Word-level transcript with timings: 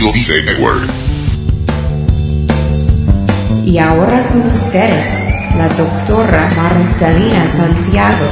Audio 0.00 0.12
Dice 0.14 0.42
Network. 0.44 0.88
Y 3.66 3.76
ahora 3.76 4.26
con 4.28 4.46
ustedes, 4.46 5.18
la 5.58 5.68
doctora 5.68 6.48
Marcelina 6.56 7.46
Santiago 7.46 8.26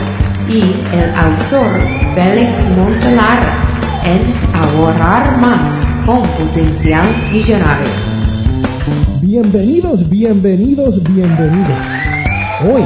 y 0.48 0.60
el 0.96 1.10
autor 1.14 1.78
Félix 2.14 2.64
Montelara 2.74 3.62
en 4.02 4.34
Ahorrar 4.54 5.38
Más 5.42 5.86
con 6.06 6.22
Potencial 6.38 7.06
Millonario. 7.30 7.90
Bienvenidos, 9.20 10.08
bienvenidos, 10.08 11.02
bienvenidos. 11.02 11.78
Hoy 12.64 12.82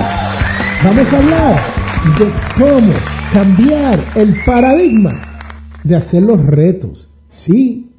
vamos 0.82 1.12
a 1.12 1.18
hablar 1.18 1.60
de 2.18 2.32
cómo 2.58 2.92
cambiar 3.32 4.00
el 4.16 4.42
paradigma 4.44 5.12
de 5.84 5.94
hacer 5.94 6.24
los 6.24 6.44
retos. 6.44 7.14
Sí, 7.30 7.91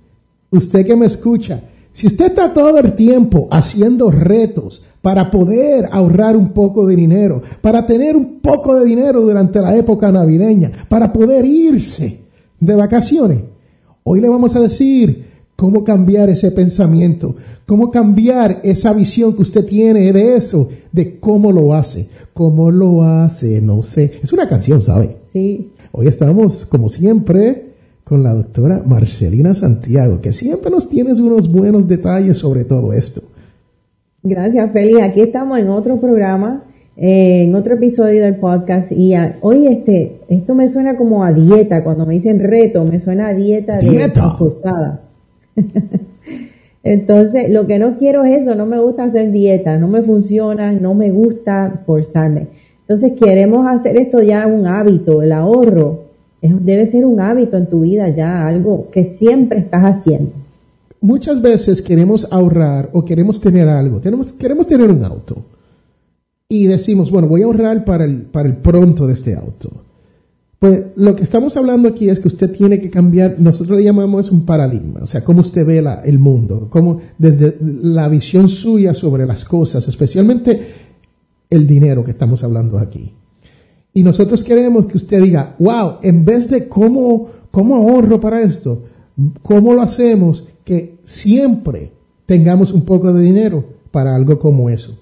usted 0.57 0.85
que 0.85 0.95
me 0.95 1.05
escucha, 1.05 1.61
si 1.93 2.07
usted 2.07 2.25
está 2.27 2.53
todo 2.53 2.77
el 2.79 2.93
tiempo 2.93 3.47
haciendo 3.51 4.09
retos 4.09 4.83
para 5.01 5.29
poder 5.29 5.87
ahorrar 5.91 6.35
un 6.35 6.49
poco 6.49 6.87
de 6.87 6.95
dinero, 6.95 7.41
para 7.61 7.85
tener 7.85 8.15
un 8.15 8.39
poco 8.39 8.79
de 8.79 8.85
dinero 8.85 9.21
durante 9.21 9.59
la 9.59 9.75
época 9.75 10.11
navideña, 10.11 10.71
para 10.89 11.13
poder 11.13 11.45
irse 11.45 12.21
de 12.59 12.75
vacaciones, 12.75 13.39
hoy 14.03 14.21
le 14.21 14.29
vamos 14.29 14.55
a 14.55 14.61
decir 14.61 15.25
cómo 15.55 15.83
cambiar 15.83 16.29
ese 16.29 16.51
pensamiento, 16.51 17.35
cómo 17.65 17.91
cambiar 17.91 18.59
esa 18.63 18.91
visión 18.93 19.35
que 19.35 19.43
usted 19.43 19.65
tiene 19.65 20.11
de 20.11 20.35
eso, 20.35 20.69
de 20.91 21.19
cómo 21.19 21.51
lo 21.51 21.73
hace, 21.73 22.09
cómo 22.33 22.71
lo 22.71 23.03
hace, 23.03 23.61
no 23.61 23.83
sé. 23.83 24.19
Es 24.23 24.33
una 24.33 24.47
canción, 24.47 24.81
¿sabe? 24.81 25.17
Sí. 25.31 25.71
Hoy 25.91 26.07
estamos, 26.07 26.65
como 26.65 26.89
siempre, 26.89 27.72
con 28.03 28.23
la 28.23 28.33
doctora 28.33 28.81
Marcelina 28.85 29.53
Santiago, 29.53 30.19
que 30.21 30.33
siempre 30.33 30.69
nos 30.69 30.89
tienes 30.89 31.19
unos 31.19 31.51
buenos 31.51 31.87
detalles 31.87 32.37
sobre 32.37 32.65
todo 32.65 32.93
esto. 32.93 33.21
Gracias, 34.21 34.71
Félix. 34.71 35.01
Aquí 35.01 35.21
estamos 35.21 35.59
en 35.59 35.69
otro 35.69 35.99
programa, 35.99 36.63
eh, 36.95 37.43
en 37.43 37.55
otro 37.55 37.75
episodio 37.75 38.23
del 38.23 38.35
podcast. 38.37 38.91
Y 38.91 39.13
a- 39.15 39.37
hoy 39.41 39.67
este, 39.67 40.19
esto 40.29 40.53
me 40.55 40.67
suena 40.67 40.95
como 40.97 41.23
a 41.23 41.31
dieta. 41.33 41.83
Cuando 41.83 42.05
me 42.05 42.13
dicen 42.15 42.39
reto, 42.39 42.83
me 42.85 42.99
suena 42.99 43.27
a 43.29 43.33
dieta, 43.33 43.77
Dieta. 43.79 44.29
de 44.31 44.37
forzada. 44.37 45.01
Entonces, 46.83 47.49
lo 47.49 47.65
que 47.65 47.79
no 47.79 47.95
quiero 47.97 48.23
es 48.25 48.41
eso. 48.43 48.55
No 48.55 48.65
me 48.65 48.79
gusta 48.79 49.05
hacer 49.05 49.31
dieta. 49.31 49.77
No 49.77 49.87
me 49.87 50.01
funciona. 50.01 50.71
No 50.73 50.93
me 50.93 51.11
gusta 51.11 51.81
forzarme. 51.85 52.47
Entonces, 52.81 53.13
queremos 53.19 53.65
hacer 53.67 53.97
esto 53.97 54.21
ya 54.21 54.45
un 54.47 54.67
hábito. 54.67 55.21
El 55.21 55.31
ahorro 55.31 56.02
debe 56.51 56.85
ser 56.85 57.05
un 57.05 57.19
hábito 57.19 57.57
en 57.57 57.67
tu 57.67 57.81
vida 57.81 58.09
ya, 58.09 58.45
algo 58.47 58.89
que 58.91 59.05
siempre 59.05 59.59
estás 59.59 59.83
haciendo. 59.83 60.31
Muchas 61.01 61.41
veces 61.41 61.81
queremos 61.81 62.27
ahorrar 62.31 62.89
o 62.93 63.03
queremos 63.03 63.39
tener 63.41 63.67
algo, 63.67 63.99
tenemos, 63.99 64.31
queremos 64.33 64.67
tener 64.67 64.89
un 64.89 65.03
auto 65.03 65.37
y 66.47 66.65
decimos, 66.67 67.11
bueno, 67.11 67.27
voy 67.27 67.41
a 67.41 67.45
ahorrar 67.45 67.83
para 67.83 68.05
el, 68.05 68.21
para 68.23 68.47
el 68.47 68.55
pronto 68.57 69.07
de 69.07 69.13
este 69.13 69.35
auto. 69.35 69.69
Pues 70.59 70.81
lo 70.95 71.13
que 71.13 71.23
estamos 71.23 71.57
hablando 71.57 71.89
aquí 71.89 72.07
es 72.07 72.21
que 72.21 72.29
usted 72.29 72.51
tiene 72.51 72.79
que 72.79 72.89
cambiar, 72.89 73.35
nosotros 73.37 73.77
le 73.77 73.83
llamamos 73.83 74.31
un 74.31 74.45
paradigma, 74.45 75.01
o 75.03 75.05
sea, 75.07 75.21
cómo 75.21 75.41
usted 75.41 75.65
ve 75.65 75.81
la- 75.81 76.01
el 76.05 76.19
mundo, 76.19 76.67
cómo 76.69 77.01
desde 77.17 77.57
la 77.61 78.07
visión 78.07 78.47
suya 78.47 78.93
sobre 78.93 79.25
las 79.25 79.43
cosas, 79.43 79.85
especialmente 79.89 80.61
el 81.49 81.67
dinero 81.67 82.01
que 82.05 82.11
estamos 82.11 82.45
hablando 82.45 82.77
aquí. 82.79 83.11
Y 83.93 84.03
nosotros 84.03 84.43
queremos 84.43 84.87
que 84.87 84.97
usted 84.97 85.21
diga, 85.21 85.55
wow, 85.59 85.97
en 86.01 86.25
vez 86.25 86.49
de 86.49 86.67
cómo, 86.67 87.27
cómo 87.51 87.75
ahorro 87.75 88.19
para 88.19 88.41
esto, 88.41 88.83
cómo 89.41 89.73
lo 89.73 89.81
hacemos 89.81 90.47
que 90.63 90.95
siempre 91.03 91.91
tengamos 92.25 92.73
un 92.73 92.85
poco 92.85 93.13
de 93.13 93.23
dinero 93.23 93.63
para 93.91 94.15
algo 94.15 94.39
como 94.39 94.69
eso. 94.69 94.99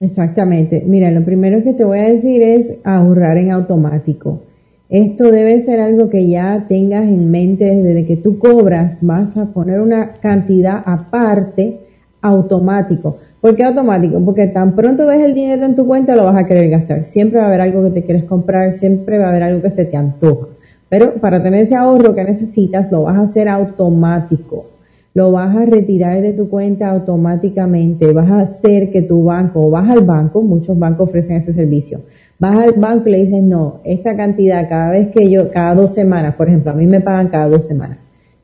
Exactamente. 0.00 0.82
Mira, 0.86 1.10
lo 1.10 1.24
primero 1.24 1.62
que 1.62 1.72
te 1.72 1.84
voy 1.84 1.98
a 1.98 2.08
decir 2.08 2.42
es 2.42 2.78
ahorrar 2.82 3.38
en 3.38 3.52
automático. 3.52 4.42
Esto 4.88 5.30
debe 5.30 5.60
ser 5.60 5.80
algo 5.80 6.10
que 6.10 6.28
ya 6.28 6.66
tengas 6.68 7.04
en 7.04 7.30
mente 7.30 7.64
desde 7.64 8.04
que 8.04 8.16
tú 8.16 8.38
cobras, 8.38 8.98
vas 9.00 9.36
a 9.36 9.52
poner 9.52 9.80
una 9.80 10.12
cantidad 10.14 10.82
aparte 10.84 11.80
automático. 12.20 13.18
¿Por 13.44 13.56
qué 13.56 13.64
automático? 13.64 14.18
Porque 14.24 14.46
tan 14.46 14.74
pronto 14.74 15.04
ves 15.04 15.20
el 15.20 15.34
dinero 15.34 15.66
en 15.66 15.76
tu 15.76 15.86
cuenta 15.86 16.16
lo 16.16 16.24
vas 16.24 16.34
a 16.34 16.46
querer 16.46 16.70
gastar. 16.70 17.04
Siempre 17.04 17.40
va 17.40 17.44
a 17.44 17.48
haber 17.48 17.60
algo 17.60 17.82
que 17.82 17.90
te 17.90 18.02
quieres 18.02 18.24
comprar, 18.24 18.72
siempre 18.72 19.18
va 19.18 19.26
a 19.26 19.28
haber 19.28 19.42
algo 19.42 19.60
que 19.60 19.68
se 19.68 19.84
te 19.84 19.98
antoja. 19.98 20.46
Pero 20.88 21.16
para 21.16 21.42
tener 21.42 21.60
ese 21.60 21.74
ahorro 21.74 22.14
que 22.14 22.24
necesitas 22.24 22.90
lo 22.90 23.02
vas 23.02 23.18
a 23.18 23.20
hacer 23.20 23.50
automático 23.50 24.64
lo 25.12 25.30
vas 25.30 25.54
a 25.54 25.66
retirar 25.66 26.22
de 26.22 26.32
tu 26.32 26.48
cuenta 26.48 26.88
automáticamente, 26.88 28.12
vas 28.12 28.30
a 28.30 28.40
hacer 28.40 28.90
que 28.90 29.02
tu 29.02 29.24
banco, 29.24 29.60
o 29.66 29.70
vas 29.70 29.88
al 29.88 30.00
banco, 30.00 30.42
muchos 30.42 30.76
bancos 30.76 31.08
ofrecen 31.08 31.36
ese 31.36 31.52
servicio, 31.52 32.00
vas 32.40 32.58
al 32.58 32.72
banco 32.72 33.08
y 33.08 33.12
le 33.12 33.18
dices, 33.18 33.40
no, 33.40 33.80
esta 33.84 34.16
cantidad 34.16 34.68
cada 34.68 34.90
vez 34.90 35.10
que 35.12 35.30
yo, 35.30 35.52
cada 35.52 35.76
dos 35.76 35.94
semanas, 35.94 36.34
por 36.34 36.48
ejemplo, 36.48 36.72
a 36.72 36.74
mí 36.74 36.88
me 36.88 37.00
pagan 37.00 37.28
cada 37.28 37.46
dos 37.46 37.64
semanas, 37.64 37.98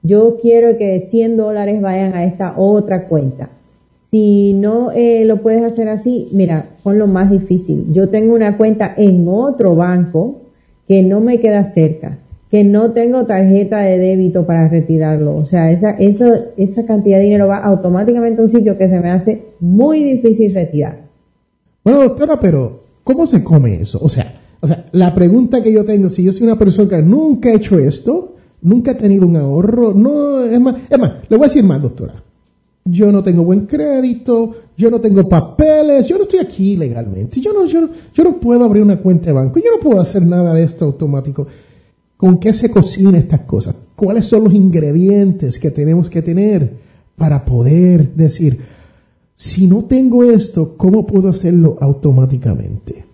yo 0.04 0.36
quiero 0.40 0.76
que 0.78 1.00
100 1.00 1.38
dólares 1.38 1.80
vayan 1.80 2.14
a 2.14 2.24
esta 2.24 2.54
otra 2.56 3.08
cuenta. 3.08 3.48
Si 4.10 4.54
no 4.54 4.90
eh, 4.90 5.24
lo 5.24 5.40
puedes 5.40 5.62
hacer 5.62 5.88
así, 5.88 6.28
mira, 6.32 6.70
pon 6.82 6.98
lo 6.98 7.06
más 7.06 7.30
difícil. 7.30 7.92
Yo 7.92 8.08
tengo 8.08 8.34
una 8.34 8.56
cuenta 8.56 8.92
en 8.96 9.28
otro 9.28 9.76
banco 9.76 10.42
que 10.88 11.04
no 11.04 11.20
me 11.20 11.38
queda 11.38 11.62
cerca, 11.62 12.18
que 12.50 12.64
no 12.64 12.92
tengo 12.92 13.26
tarjeta 13.26 13.78
de 13.78 13.98
débito 13.98 14.46
para 14.46 14.66
retirarlo. 14.66 15.36
O 15.36 15.44
sea, 15.44 15.70
esa, 15.70 15.92
esa, 15.92 16.46
esa 16.56 16.84
cantidad 16.84 17.18
de 17.18 17.24
dinero 17.24 17.46
va 17.46 17.58
automáticamente 17.58 18.40
a 18.40 18.44
un 18.44 18.48
sitio 18.48 18.76
que 18.76 18.88
se 18.88 18.98
me 18.98 19.10
hace 19.10 19.44
muy 19.60 20.02
difícil 20.02 20.52
retirar. 20.52 21.02
Bueno, 21.84 22.00
doctora, 22.00 22.40
pero 22.40 22.80
¿cómo 23.04 23.26
se 23.26 23.44
come 23.44 23.80
eso? 23.80 24.00
O 24.02 24.08
sea, 24.08 24.40
o 24.60 24.66
sea, 24.66 24.86
la 24.90 25.14
pregunta 25.14 25.62
que 25.62 25.72
yo 25.72 25.84
tengo, 25.84 26.10
si 26.10 26.24
yo 26.24 26.32
soy 26.32 26.48
una 26.48 26.58
persona 26.58 26.88
que 26.88 27.00
nunca 27.00 27.50
ha 27.50 27.54
hecho 27.54 27.78
esto, 27.78 28.34
nunca 28.60 28.90
ha 28.90 28.96
tenido 28.96 29.24
un 29.26 29.36
ahorro, 29.36 29.94
no, 29.94 30.44
es 30.44 30.60
más, 30.60 30.74
es 30.90 30.98
más, 30.98 31.12
le 31.28 31.36
voy 31.36 31.44
a 31.44 31.48
decir 31.48 31.62
más, 31.62 31.80
doctora. 31.80 32.14
Yo 32.84 33.12
no 33.12 33.22
tengo 33.22 33.44
buen 33.44 33.66
crédito, 33.66 34.52
yo 34.76 34.90
no 34.90 35.00
tengo 35.00 35.28
papeles, 35.28 36.08
yo 36.08 36.16
no 36.16 36.22
estoy 36.22 36.40
aquí 36.40 36.76
legalmente, 36.76 37.40
yo 37.40 37.52
no, 37.52 37.66
yo, 37.66 37.88
yo 38.14 38.24
no 38.24 38.40
puedo 38.40 38.64
abrir 38.64 38.82
una 38.82 38.98
cuenta 38.98 39.26
de 39.26 39.32
banco, 39.32 39.60
yo 39.60 39.70
no 39.76 39.80
puedo 39.80 40.00
hacer 40.00 40.22
nada 40.22 40.54
de 40.54 40.62
esto 40.62 40.86
automático. 40.86 41.46
¿Con 42.16 42.38
qué 42.38 42.52
se 42.52 42.70
cocina 42.70 43.18
estas 43.18 43.42
cosas? 43.42 43.76
¿Cuáles 43.96 44.26
son 44.26 44.44
los 44.44 44.54
ingredientes 44.54 45.58
que 45.58 45.70
tenemos 45.70 46.10
que 46.10 46.22
tener 46.22 46.72
para 47.16 47.44
poder 47.44 48.14
decir, 48.14 48.60
si 49.34 49.66
no 49.66 49.84
tengo 49.84 50.24
esto, 50.24 50.74
¿cómo 50.76 51.06
puedo 51.06 51.28
hacerlo 51.28 51.78
automáticamente? 51.80 53.09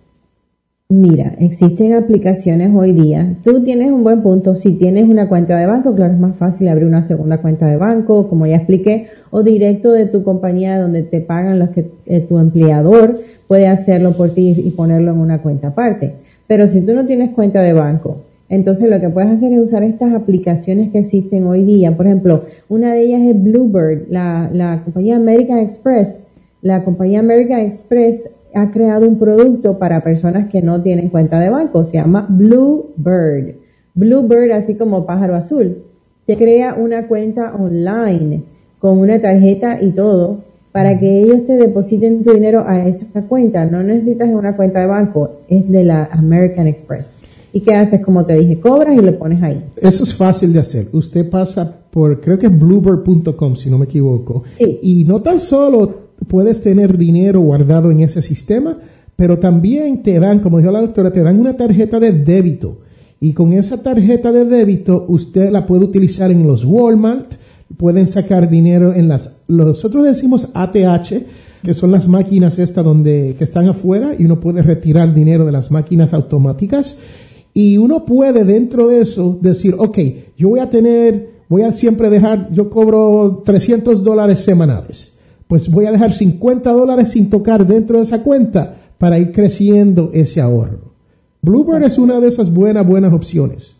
Mira, 0.89 1.35
existen 1.39 1.91
aplicaciones 1.95 2.73
hoy 2.73 2.93
día. 2.93 3.35
Tú 3.43 3.61
tienes 3.61 3.91
un 3.91 4.05
buen 4.05 4.23
punto. 4.23 4.55
Si 4.55 4.75
tienes 4.75 5.03
una 5.03 5.27
cuenta 5.27 5.57
de 5.57 5.65
banco, 5.65 5.93
claro, 5.93 6.13
es 6.13 6.19
más 6.19 6.37
fácil 6.37 6.69
abrir 6.69 6.87
una 6.87 7.01
segunda 7.01 7.41
cuenta 7.41 7.67
de 7.67 7.75
banco, 7.75 8.29
como 8.29 8.47
ya 8.47 8.55
expliqué, 8.55 9.07
o 9.29 9.43
directo 9.43 9.91
de 9.91 10.05
tu 10.05 10.23
compañía 10.23 10.79
donde 10.79 11.03
te 11.03 11.19
pagan 11.19 11.59
los 11.59 11.71
que 11.71 11.91
eh, 12.05 12.21
tu 12.21 12.39
empleador 12.39 13.19
puede 13.49 13.67
hacerlo 13.67 14.13
por 14.13 14.29
ti 14.29 14.55
y 14.57 14.71
ponerlo 14.71 15.11
en 15.11 15.17
una 15.17 15.41
cuenta 15.41 15.67
aparte. 15.67 16.13
Pero 16.47 16.67
si 16.67 16.79
tú 16.79 16.93
no 16.93 17.05
tienes 17.05 17.31
cuenta 17.31 17.59
de 17.61 17.73
banco, 17.73 18.19
entonces 18.47 18.89
lo 18.89 19.01
que 19.01 19.09
puedes 19.09 19.29
hacer 19.29 19.51
es 19.51 19.59
usar 19.59 19.83
estas 19.83 20.13
aplicaciones 20.13 20.91
que 20.91 20.99
existen 20.99 21.47
hoy 21.47 21.63
día. 21.63 21.97
Por 21.97 22.05
ejemplo, 22.05 22.45
una 22.69 22.93
de 22.93 23.01
ellas 23.01 23.23
es 23.23 23.43
Bluebird, 23.43 24.07
la, 24.09 24.49
la 24.53 24.81
compañía 24.85 25.17
American 25.17 25.57
Express. 25.57 26.27
La 26.61 26.85
compañía 26.85 27.19
American 27.19 27.59
Express 27.59 28.31
ha 28.57 28.71
creado 28.71 29.07
un 29.07 29.19
producto 29.19 29.77
para 29.77 30.03
personas 30.03 30.49
que 30.49 30.61
no 30.61 30.81
tienen 30.81 31.09
cuenta 31.09 31.39
de 31.39 31.49
banco. 31.49 31.85
Se 31.85 31.97
llama 31.97 32.25
Bluebird. 32.27 33.55
Bluebird, 33.93 34.51
así 34.51 34.75
como 34.75 35.05
pájaro 35.05 35.35
azul. 35.35 35.83
Te 36.25 36.35
crea 36.35 36.73
una 36.73 37.07
cuenta 37.07 37.53
online 37.55 38.43
con 38.79 38.97
una 38.97 39.21
tarjeta 39.21 39.81
y 39.81 39.91
todo 39.91 40.39
para 40.71 40.99
que 40.99 41.21
ellos 41.21 41.45
te 41.45 41.53
depositen 41.53 42.23
tu 42.23 42.33
dinero 42.33 42.63
a 42.67 42.87
esa 42.87 43.21
cuenta. 43.23 43.65
No 43.65 43.83
necesitas 43.83 44.29
una 44.29 44.55
cuenta 44.55 44.79
de 44.79 44.87
banco, 44.87 45.31
es 45.47 45.69
de 45.69 45.83
la 45.83 46.05
American 46.11 46.67
Express. 46.67 47.15
¿Y 47.53 47.61
qué 47.61 47.75
haces? 47.75 48.01
Como 48.01 48.25
te 48.25 48.33
dije, 48.33 48.59
cobras 48.59 48.95
y 48.95 49.01
lo 49.01 49.17
pones 49.17 49.41
ahí. 49.41 49.63
Eso 49.77 50.03
es 50.03 50.15
fácil 50.15 50.51
de 50.51 50.59
hacer. 50.59 50.87
Usted 50.91 51.29
pasa 51.29 51.79
por, 51.91 52.19
creo 52.21 52.37
que 52.37 52.47
es 52.47 52.59
bluebird.com, 52.59 53.55
si 53.55 53.69
no 53.69 53.77
me 53.77 53.85
equivoco. 53.85 54.43
Sí. 54.49 54.79
Y 54.81 55.05
no 55.05 55.19
tan 55.19 55.39
solo 55.39 56.06
puedes 56.27 56.61
tener 56.61 56.97
dinero 56.97 57.39
guardado 57.41 57.91
en 57.91 58.01
ese 58.01 58.21
sistema, 58.21 58.77
pero 59.15 59.39
también 59.39 60.03
te 60.03 60.19
dan, 60.19 60.39
como 60.39 60.59
dijo 60.59 60.71
la 60.71 60.81
doctora, 60.81 61.11
te 61.11 61.21
dan 61.21 61.39
una 61.39 61.57
tarjeta 61.57 61.99
de 61.99 62.11
débito. 62.11 62.79
Y 63.19 63.33
con 63.33 63.53
esa 63.53 63.81
tarjeta 63.81 64.31
de 64.31 64.45
débito 64.45 65.05
usted 65.07 65.49
la 65.49 65.65
puede 65.65 65.85
utilizar 65.85 66.29
en 66.31 66.45
los 66.45 66.65
Walmart, 66.65 67.33
pueden 67.77 68.07
sacar 68.07 68.49
dinero 68.49 68.93
en 68.93 69.07
las, 69.07 69.37
nosotros 69.47 70.05
decimos 70.05 70.49
ATH, 70.53 71.13
que 71.63 71.73
son 71.73 71.91
las 71.91 72.07
máquinas 72.07 72.59
estas 72.59 72.85
donde, 72.85 73.35
que 73.37 73.43
están 73.43 73.67
afuera 73.67 74.13
y 74.17 74.25
uno 74.25 74.39
puede 74.39 74.61
retirar 74.61 75.13
dinero 75.13 75.45
de 75.45 75.51
las 75.51 75.71
máquinas 75.71 76.13
automáticas. 76.13 76.99
Y 77.53 77.77
uno 77.77 78.05
puede 78.05 78.43
dentro 78.43 78.87
de 78.87 79.01
eso 79.01 79.37
decir, 79.41 79.75
ok, 79.77 79.97
yo 80.37 80.49
voy 80.49 80.59
a 80.59 80.69
tener 80.69 81.37
voy 81.49 81.61
a 81.61 81.71
siempre 81.71 82.09
dejar, 82.09 82.51
yo 82.51 82.69
cobro 82.69 83.41
300 83.45 84.03
dólares 84.03 84.39
semanales, 84.39 85.16
pues 85.47 85.69
voy 85.69 85.85
a 85.85 85.91
dejar 85.91 86.13
50 86.13 86.71
dólares 86.71 87.09
sin 87.09 87.29
tocar 87.29 87.65
dentro 87.65 87.97
de 87.97 88.03
esa 88.03 88.23
cuenta 88.23 88.75
para 88.97 89.17
ir 89.17 89.31
creciendo 89.31 90.11
ese 90.13 90.41
ahorro. 90.41 90.93
Bluebird 91.41 91.83
es 91.83 91.97
una 91.97 92.19
de 92.19 92.27
esas 92.27 92.53
buenas, 92.53 92.85
buenas 92.85 93.13
opciones. 93.13 93.77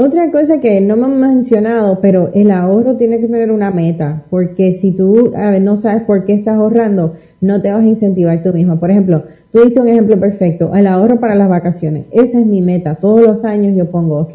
Otra 0.00 0.30
cosa 0.30 0.60
que 0.60 0.80
no 0.80 0.96
me 0.96 1.06
han 1.06 1.18
mencionado, 1.18 1.98
pero 2.00 2.30
el 2.32 2.52
ahorro 2.52 2.96
tiene 2.96 3.18
que 3.18 3.26
tener 3.26 3.50
una 3.50 3.72
meta, 3.72 4.26
porque 4.30 4.72
si 4.72 4.94
tú 4.94 5.32
no 5.60 5.76
sabes 5.76 6.04
por 6.04 6.24
qué 6.24 6.34
estás 6.34 6.54
ahorrando, 6.54 7.14
no 7.40 7.60
te 7.60 7.72
vas 7.72 7.82
a 7.82 7.88
incentivar 7.88 8.40
tú 8.44 8.52
mismo. 8.52 8.78
Por 8.78 8.92
ejemplo, 8.92 9.24
tú 9.50 9.58
diste 9.64 9.80
un 9.80 9.88
ejemplo 9.88 10.18
perfecto, 10.20 10.72
el 10.72 10.86
ahorro 10.86 11.18
para 11.18 11.34
las 11.34 11.48
vacaciones. 11.48 12.06
Esa 12.12 12.38
es 12.38 12.46
mi 12.46 12.62
meta. 12.62 12.94
Todos 12.94 13.22
los 13.22 13.44
años 13.44 13.76
yo 13.76 13.90
pongo, 13.90 14.20
ok, 14.20 14.34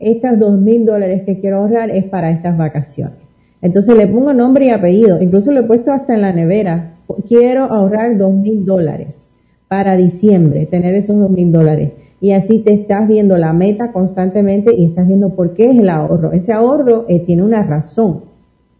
estas 0.00 0.36
dos 0.36 0.60
mil 0.60 0.84
dólares 0.84 1.22
que 1.24 1.38
quiero 1.38 1.58
ahorrar 1.58 1.90
es 1.90 2.06
para 2.06 2.32
estas 2.32 2.58
vacaciones. 2.58 3.23
Entonces 3.64 3.96
le 3.96 4.06
pongo 4.06 4.32
nombre 4.32 4.66
y 4.66 4.70
apellido, 4.70 5.20
incluso 5.20 5.50
lo 5.50 5.60
he 5.60 5.64
puesto 5.64 5.90
hasta 5.90 6.14
en 6.14 6.20
la 6.20 6.32
nevera. 6.32 6.92
Quiero 7.26 7.64
ahorrar 7.64 8.16
dos 8.16 8.32
mil 8.32 8.64
dólares 8.64 9.30
para 9.66 9.96
diciembre, 9.96 10.66
tener 10.66 10.94
esos 10.94 11.18
dos 11.18 11.30
mil 11.30 11.50
dólares. 11.50 11.92
Y 12.20 12.32
así 12.32 12.60
te 12.60 12.72
estás 12.72 13.08
viendo 13.08 13.36
la 13.38 13.52
meta 13.52 13.90
constantemente 13.90 14.72
y 14.72 14.84
estás 14.84 15.08
viendo 15.08 15.30
por 15.30 15.54
qué 15.54 15.70
es 15.70 15.78
el 15.78 15.88
ahorro. 15.88 16.32
Ese 16.32 16.52
ahorro 16.52 17.06
eh, 17.08 17.20
tiene 17.20 17.42
una 17.42 17.62
razón. 17.62 18.20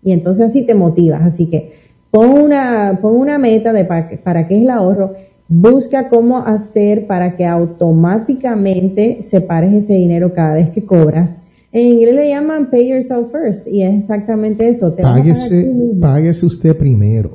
Y 0.02 0.12
entonces 0.12 0.46
así 0.46 0.64
te 0.64 0.74
motivas. 0.74 1.22
Así 1.22 1.48
que 1.48 1.72
pon 2.10 2.30
una, 2.30 2.98
pon 3.02 3.16
una 3.16 3.38
meta 3.38 3.72
de 3.72 3.84
para, 3.84 4.10
para 4.22 4.46
qué 4.46 4.58
es 4.58 4.62
el 4.62 4.70
ahorro 4.70 5.14
busca 5.48 6.08
cómo 6.08 6.38
hacer 6.38 7.06
para 7.06 7.36
que 7.36 7.46
automáticamente 7.46 9.22
separes 9.22 9.72
ese 9.72 9.94
dinero 9.94 10.32
cada 10.34 10.54
vez 10.54 10.70
que 10.70 10.84
cobras. 10.84 11.44
En 11.74 11.88
inglés 11.88 12.14
le 12.14 12.28
llaman 12.28 12.70
pay 12.70 12.88
yourself 12.88 13.32
first 13.32 13.66
y 13.66 13.82
es 13.82 13.94
exactamente 13.94 14.68
eso. 14.68 14.94
páguese, 16.00 16.46
usted 16.46 16.76
primero. 16.76 17.32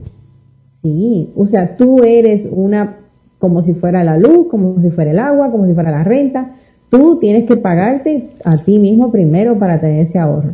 Sí, 0.82 1.30
o 1.36 1.46
sea, 1.46 1.76
tú 1.76 2.06
eres 2.06 2.48
una, 2.50 3.00
como 3.38 3.62
si 3.62 3.74
fuera 3.74 4.02
la 4.06 4.18
luz, 4.18 4.48
como 4.50 4.82
si 4.82 4.92
fuera 4.92 5.12
el 5.12 5.20
agua, 5.20 5.52
como 5.52 5.68
si 5.68 5.74
fuera 5.74 5.92
la 5.92 6.06
renta. 6.06 6.54
Tú 6.90 7.20
tienes 7.20 7.48
que 7.50 7.58
pagarte 7.58 8.30
a 8.46 8.56
ti 8.56 8.80
mismo 8.80 9.12
primero 9.12 9.60
para 9.60 9.82
tener 9.82 10.00
ese 10.00 10.20
ahorro. 10.20 10.54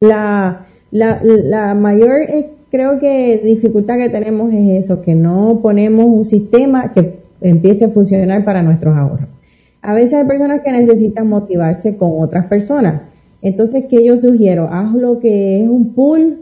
La, 0.00 0.64
la, 0.92 1.20
la 1.24 1.74
mayor 1.74 2.20
creo 2.70 3.00
que 3.00 3.40
dificultad 3.44 3.96
que 3.96 4.08
tenemos 4.08 4.54
es 4.54 4.84
eso, 4.84 5.02
que 5.02 5.16
no 5.16 5.58
ponemos 5.60 6.06
un 6.06 6.24
sistema 6.24 6.92
que 6.92 7.18
empiece 7.40 7.86
a 7.86 7.88
funcionar 7.88 8.44
para 8.44 8.62
nuestros 8.62 8.96
ahorros. 8.96 9.37
A 9.82 9.94
veces 9.94 10.14
hay 10.14 10.26
personas 10.26 10.60
que 10.62 10.72
necesitan 10.72 11.28
motivarse 11.28 11.96
con 11.96 12.20
otras 12.20 12.46
personas. 12.46 13.02
Entonces, 13.42 13.84
¿qué 13.88 14.04
yo 14.04 14.16
sugiero? 14.16 14.68
Haz 14.70 14.94
lo 14.94 15.20
que 15.20 15.62
es 15.62 15.68
un 15.68 15.94
pool. 15.94 16.38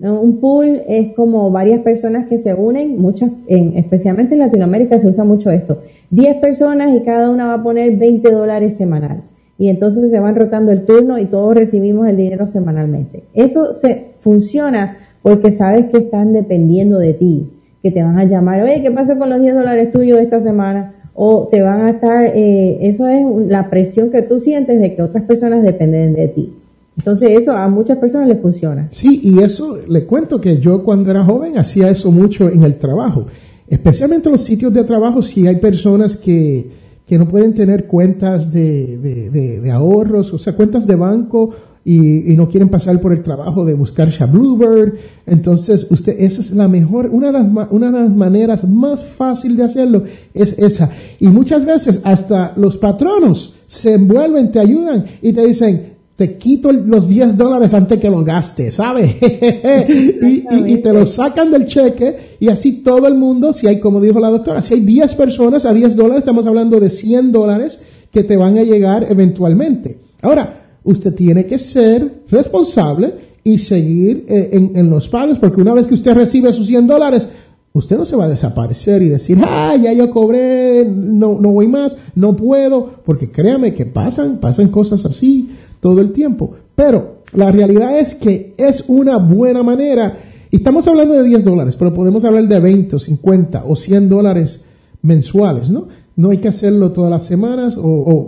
Un 0.00 0.40
pool 0.40 0.82
es 0.86 1.14
como 1.14 1.50
varias 1.50 1.80
personas 1.80 2.28
que 2.28 2.36
se 2.36 2.52
unen, 2.52 3.00
muchas, 3.00 3.30
en, 3.46 3.78
especialmente 3.78 4.34
en 4.34 4.40
Latinoamérica 4.40 4.98
se 4.98 5.08
usa 5.08 5.24
mucho 5.24 5.50
esto. 5.50 5.78
10 6.10 6.36
personas 6.36 6.94
y 6.94 7.00
cada 7.00 7.30
una 7.30 7.46
va 7.46 7.54
a 7.54 7.62
poner 7.62 7.96
20 7.96 8.30
dólares 8.30 8.76
semanal. 8.76 9.22
Y 9.58 9.68
entonces 9.68 10.10
se 10.10 10.20
van 10.20 10.36
rotando 10.36 10.70
el 10.70 10.84
turno 10.84 11.18
y 11.18 11.24
todos 11.24 11.54
recibimos 11.54 12.06
el 12.08 12.18
dinero 12.18 12.46
semanalmente. 12.46 13.24
Eso 13.32 13.72
se 13.72 14.08
funciona 14.20 14.98
porque 15.22 15.50
sabes 15.50 15.86
que 15.86 15.96
están 15.96 16.34
dependiendo 16.34 16.98
de 16.98 17.14
ti, 17.14 17.50
que 17.82 17.90
te 17.90 18.02
van 18.02 18.18
a 18.18 18.24
llamar, 18.24 18.62
oye, 18.62 18.82
¿qué 18.82 18.90
pasa 18.90 19.16
con 19.16 19.30
los 19.30 19.40
10 19.40 19.54
dólares 19.54 19.90
tuyos 19.90 20.18
de 20.18 20.24
esta 20.24 20.40
semana? 20.40 20.95
O 21.16 21.48
te 21.50 21.62
van 21.62 21.80
a 21.80 21.90
estar, 21.90 22.26
eh, 22.34 22.78
eso 22.82 23.06
es 23.08 23.24
la 23.48 23.70
presión 23.70 24.10
que 24.10 24.22
tú 24.22 24.38
sientes 24.38 24.80
de 24.80 24.94
que 24.94 25.02
otras 25.02 25.24
personas 25.24 25.62
dependen 25.62 26.14
de 26.14 26.28
ti. 26.28 26.52
Entonces 26.96 27.30
eso 27.32 27.52
a 27.52 27.68
muchas 27.68 27.98
personas 27.98 28.28
les 28.28 28.40
funciona. 28.40 28.88
Sí, 28.90 29.20
y 29.22 29.40
eso 29.40 29.78
le 29.88 30.04
cuento 30.04 30.40
que 30.40 30.58
yo 30.58 30.82
cuando 30.82 31.10
era 31.10 31.24
joven 31.24 31.58
hacía 31.58 31.90
eso 31.90 32.10
mucho 32.10 32.48
en 32.48 32.62
el 32.62 32.78
trabajo, 32.78 33.26
especialmente 33.68 34.28
en 34.28 34.32
los 34.32 34.42
sitios 34.42 34.72
de 34.72 34.84
trabajo 34.84 35.22
si 35.22 35.46
hay 35.46 35.56
personas 35.56 36.16
que, 36.16 36.70
que 37.06 37.18
no 37.18 37.28
pueden 37.28 37.54
tener 37.54 37.86
cuentas 37.86 38.52
de, 38.52 38.98
de, 38.98 39.60
de 39.60 39.70
ahorros, 39.70 40.32
o 40.32 40.38
sea, 40.38 40.54
cuentas 40.54 40.86
de 40.86 40.96
banco 40.96 41.50
y, 41.88 42.34
no 42.34 42.48
quieren 42.48 42.68
pasar 42.68 43.00
por 43.00 43.12
el 43.12 43.22
trabajo 43.22 43.64
de 43.64 43.74
buscar 43.74 44.10
Bluebird. 44.28 44.94
Entonces, 45.24 45.86
usted, 45.88 46.16
esa 46.18 46.40
es 46.40 46.50
la 46.50 46.66
mejor, 46.66 47.06
una 47.12 47.28
de, 47.28 47.32
las, 47.34 47.46
una 47.70 47.92
de 47.92 48.00
las 48.00 48.10
maneras 48.10 48.68
más 48.68 49.04
fácil 49.04 49.56
de 49.56 49.62
hacerlo 49.62 50.02
es 50.34 50.58
esa. 50.58 50.90
Y 51.20 51.28
muchas 51.28 51.64
veces 51.64 52.00
hasta 52.02 52.54
los 52.56 52.76
patronos 52.76 53.54
se 53.68 53.94
envuelven, 53.94 54.50
te 54.50 54.58
ayudan 54.58 55.04
y 55.22 55.32
te 55.32 55.46
dicen, 55.46 55.92
te 56.16 56.36
quito 56.36 56.72
los 56.72 57.08
10 57.08 57.36
dólares 57.36 57.72
antes 57.72 58.00
que 58.00 58.10
los 58.10 58.24
gastes, 58.24 58.74
¿sabes? 58.74 59.14
y, 59.22 60.72
y, 60.72 60.76
te 60.78 60.92
los 60.92 61.10
sacan 61.10 61.52
del 61.52 61.66
cheque 61.66 62.36
y 62.40 62.48
así 62.48 62.82
todo 62.82 63.06
el 63.06 63.14
mundo, 63.14 63.52
si 63.52 63.68
hay, 63.68 63.78
como 63.78 64.00
dijo 64.00 64.18
la 64.18 64.30
doctora, 64.30 64.60
si 64.60 64.74
hay 64.74 64.80
10 64.80 65.14
personas 65.14 65.64
a 65.64 65.72
10 65.72 65.94
dólares, 65.94 66.20
estamos 66.22 66.48
hablando 66.48 66.80
de 66.80 66.90
100 66.90 67.30
dólares 67.30 67.80
que 68.10 68.24
te 68.24 68.36
van 68.36 68.58
a 68.58 68.64
llegar 68.64 69.06
eventualmente. 69.08 69.98
Ahora, 70.20 70.65
usted 70.86 71.14
tiene 71.14 71.46
que 71.46 71.58
ser 71.58 72.22
responsable 72.30 73.14
y 73.44 73.58
seguir 73.58 74.24
eh, 74.28 74.50
en, 74.52 74.90
los 74.90 75.08
pagos, 75.08 75.38
porque 75.38 75.60
una 75.60 75.74
vez 75.74 75.86
que 75.86 75.94
usted 75.94 76.14
recibe 76.14 76.52
sus 76.52 76.66
100 76.66 76.86
dólares, 76.86 77.28
usted 77.72 77.96
no 77.96 78.04
se 78.04 78.16
va 78.16 78.24
a 78.24 78.28
desaparecer 78.28 79.02
y 79.02 79.08
decir, 79.08 79.38
ah, 79.44 79.76
ya 79.76 79.92
yo 79.92 80.10
cobré, 80.10 80.84
no, 80.84 81.38
no 81.40 81.50
voy 81.50 81.68
más, 81.68 81.96
no 82.14 82.34
puedo, 82.34 82.90
porque 83.04 83.30
créame 83.30 83.74
que 83.74 83.86
pasan, 83.86 84.38
pasan 84.38 84.68
cosas 84.68 85.04
así 85.04 85.50
todo 85.80 86.00
el 86.00 86.12
tiempo. 86.12 86.54
Pero 86.74 87.18
la 87.34 87.52
realidad 87.52 87.98
es 87.98 88.14
que 88.14 88.54
es 88.56 88.84
una 88.88 89.18
buena 89.18 89.62
manera, 89.62 90.18
y 90.50 90.56
estamos 90.56 90.88
hablando 90.88 91.14
de 91.14 91.24
10 91.24 91.44
dólares, 91.44 91.76
pero 91.76 91.92
podemos 91.92 92.24
hablar 92.24 92.48
de 92.48 92.58
20 92.58 92.96
o 92.96 92.98
50 92.98 93.64
o 93.66 93.76
100 93.76 94.08
dólares 94.08 94.60
mensuales, 95.02 95.70
¿no? 95.70 95.86
No 96.16 96.30
hay 96.30 96.38
que 96.38 96.48
hacerlo 96.48 96.92
todas 96.92 97.10
las 97.10 97.24
semanas, 97.24 97.76
o, 97.78 98.26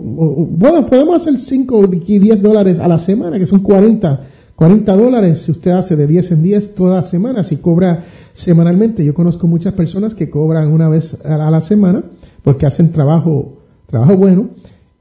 bueno, 0.51 0.85
podemos 0.85 1.21
hacer 1.21 1.39
5 1.39 1.89
y 2.05 2.19
10 2.19 2.41
dólares 2.41 2.79
a 2.79 2.87
la 2.87 2.99
semana, 2.99 3.39
que 3.39 3.47
son 3.47 3.61
40, 3.61 4.21
40 4.55 4.95
dólares 4.95 5.39
si 5.39 5.51
usted 5.51 5.71
hace 5.71 5.95
de 5.95 6.05
10 6.05 6.31
en 6.31 6.43
10 6.43 6.75
todas 6.75 7.03
las 7.03 7.09
semanas 7.09 7.51
y 7.51 7.57
cobra 7.57 8.05
semanalmente. 8.33 9.03
Yo 9.03 9.15
conozco 9.15 9.47
muchas 9.47 9.73
personas 9.73 10.13
que 10.13 10.29
cobran 10.29 10.71
una 10.71 10.87
vez 10.87 11.17
a 11.25 11.49
la 11.49 11.61
semana 11.61 12.03
porque 12.43 12.67
hacen 12.67 12.91
trabajo, 12.91 13.57
trabajo 13.87 14.15
bueno 14.15 14.49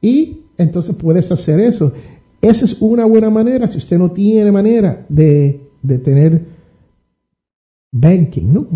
y 0.00 0.40
entonces 0.56 0.94
puedes 0.96 1.30
hacer 1.30 1.60
eso. 1.60 1.92
Esa 2.40 2.64
es 2.64 2.80
una 2.80 3.04
buena 3.04 3.28
manera 3.28 3.66
si 3.66 3.78
usted 3.78 3.98
no 3.98 4.12
tiene 4.12 4.50
manera 4.50 5.04
de, 5.08 5.60
de 5.82 5.98
tener 5.98 6.57
banking, 7.90 8.52
¿no? 8.52 8.66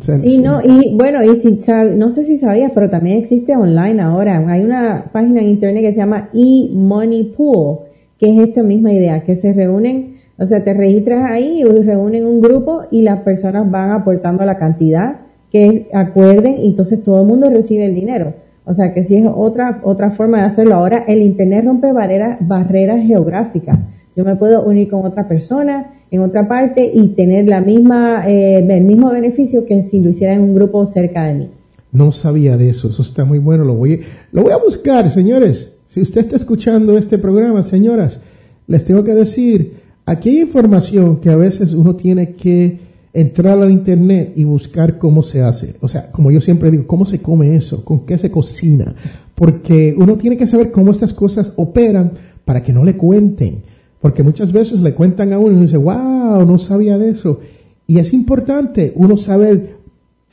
sí, 0.00 0.38
no, 0.38 0.60
y 0.62 0.94
bueno, 0.94 1.24
y 1.24 1.36
si 1.36 1.58
no 1.96 2.10
sé 2.10 2.24
si 2.24 2.36
sabías, 2.36 2.72
pero 2.74 2.90
también 2.90 3.18
existe 3.18 3.56
online 3.56 4.02
ahora. 4.02 4.44
Hay 4.48 4.62
una 4.62 5.10
página 5.12 5.40
en 5.40 5.48
internet 5.48 5.82
que 5.82 5.92
se 5.92 5.98
llama 5.98 6.28
eMoney 6.34 7.32
Pool, 7.36 7.80
que 8.18 8.32
es 8.32 8.48
esta 8.48 8.62
misma 8.62 8.92
idea, 8.92 9.24
que 9.24 9.34
se 9.34 9.52
reúnen, 9.54 10.16
o 10.38 10.44
sea, 10.44 10.62
te 10.62 10.74
registras 10.74 11.30
ahí 11.30 11.62
y 11.62 11.64
reúnen 11.64 12.26
un 12.26 12.40
grupo 12.40 12.82
y 12.90 13.02
las 13.02 13.20
personas 13.20 13.70
van 13.70 13.90
aportando 13.90 14.44
la 14.44 14.58
cantidad 14.58 15.20
que 15.50 15.88
acuerden 15.92 16.58
y 16.60 16.68
entonces 16.68 17.02
todo 17.02 17.22
el 17.22 17.26
mundo 17.26 17.48
recibe 17.50 17.86
el 17.86 17.94
dinero. 17.94 18.34
O 18.64 18.74
sea, 18.74 18.92
que 18.92 19.02
si 19.02 19.16
es 19.16 19.26
otra, 19.26 19.80
otra 19.82 20.10
forma 20.10 20.38
de 20.38 20.44
hacerlo. 20.44 20.76
Ahora 20.76 21.04
el 21.08 21.22
Internet 21.22 21.64
rompe 21.64 21.92
barreras, 21.92 22.38
barreras 22.40 23.04
geográficas. 23.04 23.78
Yo 24.20 24.26
me 24.26 24.36
puedo 24.36 24.62
unir 24.64 24.90
con 24.90 25.06
otra 25.06 25.26
persona 25.26 25.94
en 26.10 26.20
otra 26.20 26.46
parte 26.46 26.92
y 26.92 27.08
tener 27.14 27.48
eh, 27.48 28.58
el 28.58 28.84
mismo 28.84 29.10
beneficio 29.10 29.64
que 29.64 29.82
si 29.82 29.98
lo 29.98 30.10
hiciera 30.10 30.34
en 30.34 30.42
un 30.42 30.54
grupo 30.54 30.86
cerca 30.86 31.24
de 31.24 31.32
mí. 31.32 31.48
No 31.90 32.12
sabía 32.12 32.58
de 32.58 32.68
eso, 32.68 32.88
eso 32.88 33.00
está 33.00 33.24
muy 33.24 33.38
bueno, 33.38 33.64
lo 33.64 33.76
voy, 33.76 34.02
lo 34.32 34.42
voy 34.42 34.52
a 34.52 34.58
buscar, 34.58 35.10
señores. 35.10 35.74
Si 35.86 36.02
usted 36.02 36.20
está 36.20 36.36
escuchando 36.36 36.98
este 36.98 37.16
programa, 37.16 37.62
señoras, 37.62 38.18
les 38.66 38.84
tengo 38.84 39.02
que 39.04 39.14
decir, 39.14 39.76
aquí 40.04 40.28
hay 40.28 40.40
información 40.40 41.16
que 41.16 41.30
a 41.30 41.36
veces 41.36 41.72
uno 41.72 41.96
tiene 41.96 42.34
que 42.34 42.78
entrar 43.14 43.58
a 43.62 43.70
internet 43.70 44.34
y 44.36 44.44
buscar 44.44 44.98
cómo 44.98 45.22
se 45.22 45.40
hace. 45.40 45.76
O 45.80 45.88
sea, 45.88 46.10
como 46.10 46.30
yo 46.30 46.42
siempre 46.42 46.70
digo, 46.70 46.86
cómo 46.86 47.06
se 47.06 47.22
come 47.22 47.56
eso, 47.56 47.86
con 47.86 48.04
qué 48.04 48.18
se 48.18 48.30
cocina. 48.30 48.94
Porque 49.34 49.94
uno 49.96 50.16
tiene 50.16 50.36
que 50.36 50.46
saber 50.46 50.70
cómo 50.70 50.90
estas 50.90 51.14
cosas 51.14 51.54
operan 51.56 52.12
para 52.44 52.62
que 52.62 52.74
no 52.74 52.84
le 52.84 52.98
cuenten. 52.98 53.69
Porque 54.00 54.22
muchas 54.22 54.52
veces 54.52 54.80
le 54.80 54.94
cuentan 54.94 55.32
a 55.32 55.38
uno 55.38 55.50
y 55.50 55.54
uno 55.54 55.62
dice, 55.62 55.76
wow, 55.76 56.44
no 56.46 56.58
sabía 56.58 56.98
de 56.98 57.10
eso. 57.10 57.40
Y 57.86 57.98
es 57.98 58.12
importante 58.12 58.92
uno 58.94 59.16
saber, 59.16 59.76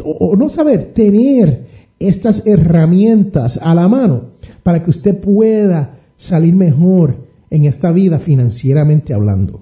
o 0.03 0.35
no 0.35 0.49
saber, 0.49 0.93
tener 0.93 1.65
estas 1.99 2.45
herramientas 2.45 3.59
a 3.61 3.73
la 3.73 3.87
mano 3.87 4.21
para 4.63 4.83
que 4.83 4.89
usted 4.89 5.19
pueda 5.19 5.97
salir 6.17 6.55
mejor 6.55 7.15
en 7.49 7.65
esta 7.65 7.91
vida 7.91 8.19
financieramente 8.19 9.13
hablando. 9.13 9.61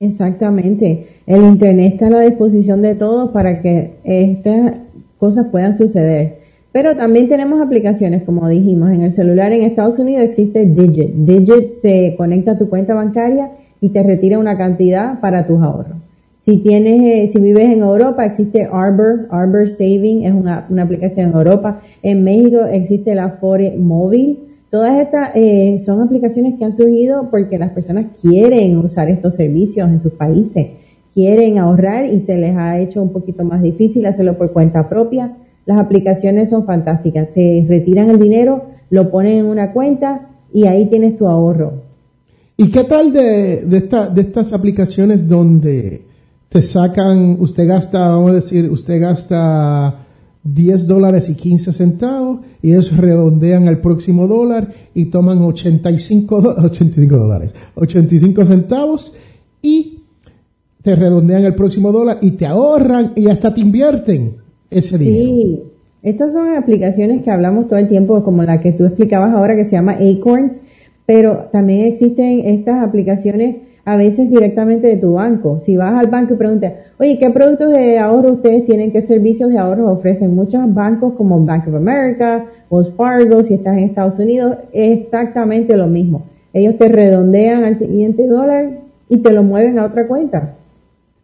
Exactamente. 0.00 1.06
El 1.26 1.44
Internet 1.44 1.92
está 1.94 2.08
a 2.08 2.10
la 2.10 2.22
disposición 2.22 2.82
de 2.82 2.96
todos 2.96 3.30
para 3.30 3.62
que 3.62 3.98
estas 4.02 4.80
cosas 5.18 5.46
puedan 5.52 5.72
suceder. 5.72 6.41
Pero 6.72 6.96
también 6.96 7.28
tenemos 7.28 7.60
aplicaciones, 7.60 8.22
como 8.22 8.48
dijimos, 8.48 8.90
en 8.90 9.02
el 9.02 9.12
celular 9.12 9.52
en 9.52 9.62
Estados 9.62 9.98
Unidos 9.98 10.24
existe 10.24 10.64
Digit. 10.64 11.14
Digit 11.14 11.72
se 11.72 12.14
conecta 12.16 12.52
a 12.52 12.58
tu 12.58 12.70
cuenta 12.70 12.94
bancaria 12.94 13.50
y 13.80 13.90
te 13.90 14.02
retira 14.02 14.38
una 14.38 14.56
cantidad 14.56 15.20
para 15.20 15.46
tus 15.46 15.60
ahorros. 15.60 15.98
Si 16.44 16.58
tienes, 16.58 17.00
eh, 17.02 17.30
si 17.30 17.38
vives 17.38 17.70
en 17.70 17.82
Europa, 17.82 18.24
existe 18.24 18.64
Arbor, 18.64 19.28
Arbor 19.30 19.68
Saving, 19.68 20.24
es 20.24 20.32
una, 20.32 20.66
una 20.70 20.82
aplicación 20.82 21.28
en 21.28 21.34
Europa. 21.34 21.80
En 22.02 22.24
México 22.24 22.64
existe 22.64 23.14
la 23.14 23.30
Fore 23.30 23.76
Móvil. 23.76 24.38
Todas 24.70 24.98
estas 24.98 25.30
eh, 25.34 25.76
son 25.78 26.00
aplicaciones 26.00 26.54
que 26.58 26.64
han 26.64 26.72
surgido 26.72 27.28
porque 27.30 27.58
las 27.58 27.70
personas 27.70 28.06
quieren 28.20 28.78
usar 28.78 29.10
estos 29.10 29.34
servicios 29.34 29.88
en 29.88 29.98
sus 30.00 30.14
países, 30.14 30.68
quieren 31.12 31.58
ahorrar 31.58 32.06
y 32.06 32.18
se 32.18 32.36
les 32.38 32.56
ha 32.56 32.80
hecho 32.80 33.02
un 33.02 33.10
poquito 33.10 33.44
más 33.44 33.62
difícil 33.62 34.06
hacerlo 34.06 34.38
por 34.38 34.52
cuenta 34.52 34.88
propia. 34.88 35.36
Las 35.64 35.78
aplicaciones 35.78 36.50
son 36.50 36.64
fantásticas, 36.64 37.32
te 37.32 37.64
retiran 37.68 38.10
el 38.10 38.18
dinero, 38.18 38.64
lo 38.90 39.10
ponen 39.10 39.38
en 39.38 39.46
una 39.46 39.72
cuenta 39.72 40.28
y 40.52 40.66
ahí 40.66 40.86
tienes 40.86 41.16
tu 41.16 41.26
ahorro. 41.26 41.82
¿Y 42.56 42.70
qué 42.70 42.84
tal 42.84 43.12
de, 43.12 43.64
de, 43.64 43.76
esta, 43.78 44.08
de 44.08 44.20
estas 44.20 44.52
aplicaciones 44.52 45.28
donde 45.28 46.02
te 46.48 46.60
sacan, 46.60 47.38
usted 47.40 47.66
gasta, 47.66 48.10
vamos 48.10 48.32
a 48.32 48.34
decir, 48.34 48.70
usted 48.70 49.00
gasta 49.00 50.04
10 50.44 50.86
dólares 50.86 51.28
y 51.28 51.34
15 51.34 51.72
centavos 51.72 52.40
y 52.60 52.72
ellos 52.72 52.94
redondean 52.96 53.68
al 53.68 53.80
próximo 53.80 54.26
dólar 54.26 54.72
y 54.94 55.06
toman 55.06 55.40
85, 55.42 56.56
85 56.64 57.16
dólares, 57.16 57.54
85 57.76 58.44
centavos 58.44 59.14
y 59.62 60.00
te 60.82 60.96
redondean 60.96 61.44
el 61.44 61.54
próximo 61.54 61.92
dólar 61.92 62.18
y 62.20 62.32
te 62.32 62.44
ahorran 62.44 63.12
y 63.14 63.28
hasta 63.28 63.54
te 63.54 63.60
invierten 63.60 64.41
ese 64.72 64.98
dinero. 64.98 65.24
Sí, 65.24 65.62
estas 66.02 66.32
son 66.32 66.56
aplicaciones 66.56 67.22
que 67.22 67.30
hablamos 67.30 67.68
todo 67.68 67.78
el 67.78 67.88
tiempo, 67.88 68.24
como 68.24 68.42
la 68.42 68.60
que 68.60 68.72
tú 68.72 68.84
explicabas 68.84 69.32
ahora 69.32 69.54
que 69.54 69.64
se 69.64 69.72
llama 69.72 69.98
Acorns, 70.00 70.60
pero 71.06 71.48
también 71.52 71.86
existen 71.86 72.40
estas 72.46 72.82
aplicaciones 72.82 73.56
a 73.84 73.96
veces 73.96 74.30
directamente 74.30 74.86
de 74.86 74.96
tu 74.96 75.14
banco. 75.14 75.58
Si 75.60 75.76
vas 75.76 75.94
al 75.94 76.06
banco 76.08 76.34
y 76.34 76.36
preguntas, 76.36 76.72
oye, 76.98 77.18
¿qué 77.18 77.30
productos 77.30 77.72
de 77.72 77.98
ahorro 77.98 78.32
ustedes 78.32 78.64
tienen? 78.64 78.92
¿Qué 78.92 79.02
servicios 79.02 79.50
de 79.50 79.58
ahorro 79.58 79.90
ofrecen? 79.90 80.34
Muchos 80.34 80.72
bancos 80.72 81.14
como 81.14 81.44
Bank 81.44 81.68
of 81.68 81.74
America, 81.74 82.44
Wells 82.70 82.92
Fargo, 82.94 83.42
si 83.42 83.54
estás 83.54 83.76
en 83.76 83.84
Estados 83.84 84.18
Unidos, 84.18 84.56
es 84.72 85.02
exactamente 85.02 85.76
lo 85.76 85.86
mismo. 85.86 86.22
Ellos 86.52 86.78
te 86.78 86.88
redondean 86.88 87.64
al 87.64 87.74
siguiente 87.74 88.26
dólar 88.26 88.80
y 89.08 89.18
te 89.18 89.32
lo 89.32 89.42
mueven 89.42 89.78
a 89.78 89.86
otra 89.86 90.06
cuenta. 90.06 90.54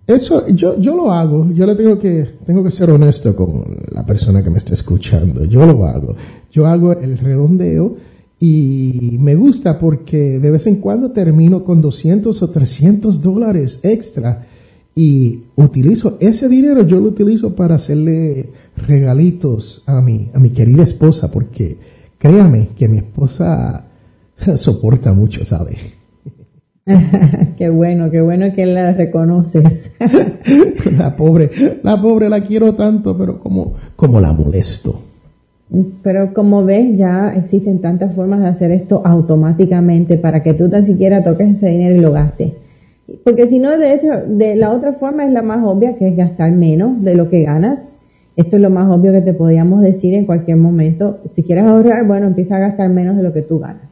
Eso 0.09 0.49
yo, 0.49 0.81
yo 0.81 0.97
lo 0.97 1.13
hago, 1.13 1.53
yo 1.53 1.67
le 1.67 1.75
tengo 1.75 1.99
que, 1.99 2.27
tengo 2.47 2.65
que 2.65 2.71
ser 2.71 2.91
honesto 2.91 3.37
con 3.37 3.77
la 3.93 4.07
persona 4.07 4.43
que 4.43 4.49
me 4.49 4.57
está 4.57 4.73
escuchando, 4.73 5.45
yo 5.45 5.67
lo 5.67 5.85
hago. 5.85 6.17
Yo 6.51 6.67
hago 6.67 6.93
el 6.93 7.19
redondeo 7.19 7.95
y 8.41 9.19
me 9.21 9.35
gusta 9.35 9.79
porque 9.79 10.39
de 10.39 10.51
vez 10.51 10.67
en 10.67 10.77
cuando 10.77 11.11
termino 11.11 11.63
con 11.63 11.83
200 11.83 12.43
o 12.43 12.49
300 12.49 13.21
dólares 13.21 13.81
extra 13.83 14.47
y 14.95 15.43
utilizo 15.57 16.17
ese 16.21 16.49
dinero, 16.49 16.87
yo 16.87 17.01
lo 17.01 17.09
utilizo 17.09 17.55
para 17.55 17.75
hacerle 17.75 18.49
regalitos 18.79 19.83
a 19.85 20.01
mi, 20.01 20.31
a 20.33 20.39
mi 20.39 20.51
querida 20.51 20.85
esposa 20.85 21.31
porque 21.31 21.77
créame 22.17 22.71
que 22.79 22.89
mi 22.89 22.97
esposa 22.97 23.85
soporta 24.57 25.13
mucho, 25.13 25.45
¿sabe? 25.45 25.98
qué 27.57 27.69
bueno, 27.69 28.11
qué 28.11 28.21
bueno 28.21 28.53
que 28.55 28.67
la 28.67 28.93
reconoces. 28.93 29.93
la 30.99 31.17
pobre, 31.17 31.51
la 31.83 32.01
pobre 32.01 32.29
la 32.29 32.41
quiero 32.41 32.75
tanto, 32.75 33.17
pero 33.17 33.39
como, 33.39 33.75
como 33.97 34.21
la 34.21 34.33
molesto. 34.33 35.01
Pero 36.03 36.33
como 36.33 36.65
ves, 36.65 36.97
ya 36.97 37.35
existen 37.37 37.81
tantas 37.81 38.15
formas 38.15 38.41
de 38.41 38.49
hacer 38.49 38.71
esto 38.71 39.03
automáticamente 39.05 40.17
para 40.17 40.43
que 40.43 40.55
tú 40.55 40.71
tan 40.71 40.83
siquiera 40.83 41.23
toques 41.23 41.51
ese 41.51 41.69
dinero 41.69 41.97
y 41.97 42.01
lo 42.01 42.13
gastes. 42.13 42.53
Porque 43.25 43.47
si 43.47 43.59
no, 43.59 43.77
de 43.77 43.95
hecho, 43.95 44.09
de 44.27 44.57
la 44.57 44.71
otra 44.71 44.93
forma 44.95 45.25
es 45.25 45.33
la 45.33 45.43
más 45.43 45.65
obvia, 45.65 45.95
que 45.97 46.09
es 46.09 46.17
gastar 46.17 46.53
menos 46.53 47.03
de 47.03 47.15
lo 47.15 47.29
que 47.29 47.43
ganas. 47.43 47.99
Esto 48.37 48.57
es 48.57 48.63
lo 48.63 48.71
más 48.71 48.89
obvio 48.91 49.13
que 49.13 49.21
te 49.21 49.35
podíamos 49.35 49.81
decir 49.83 50.15
en 50.15 50.25
cualquier 50.25 50.57
momento. 50.57 51.19
Si 51.29 51.43
quieres 51.43 51.65
ahorrar, 51.65 52.07
bueno, 52.07 52.27
empieza 52.27 52.57
a 52.57 52.61
gastar 52.61 52.89
menos 52.89 53.17
de 53.17 53.23
lo 53.23 53.33
que 53.33 53.43
tú 53.43 53.59
ganas. 53.59 53.88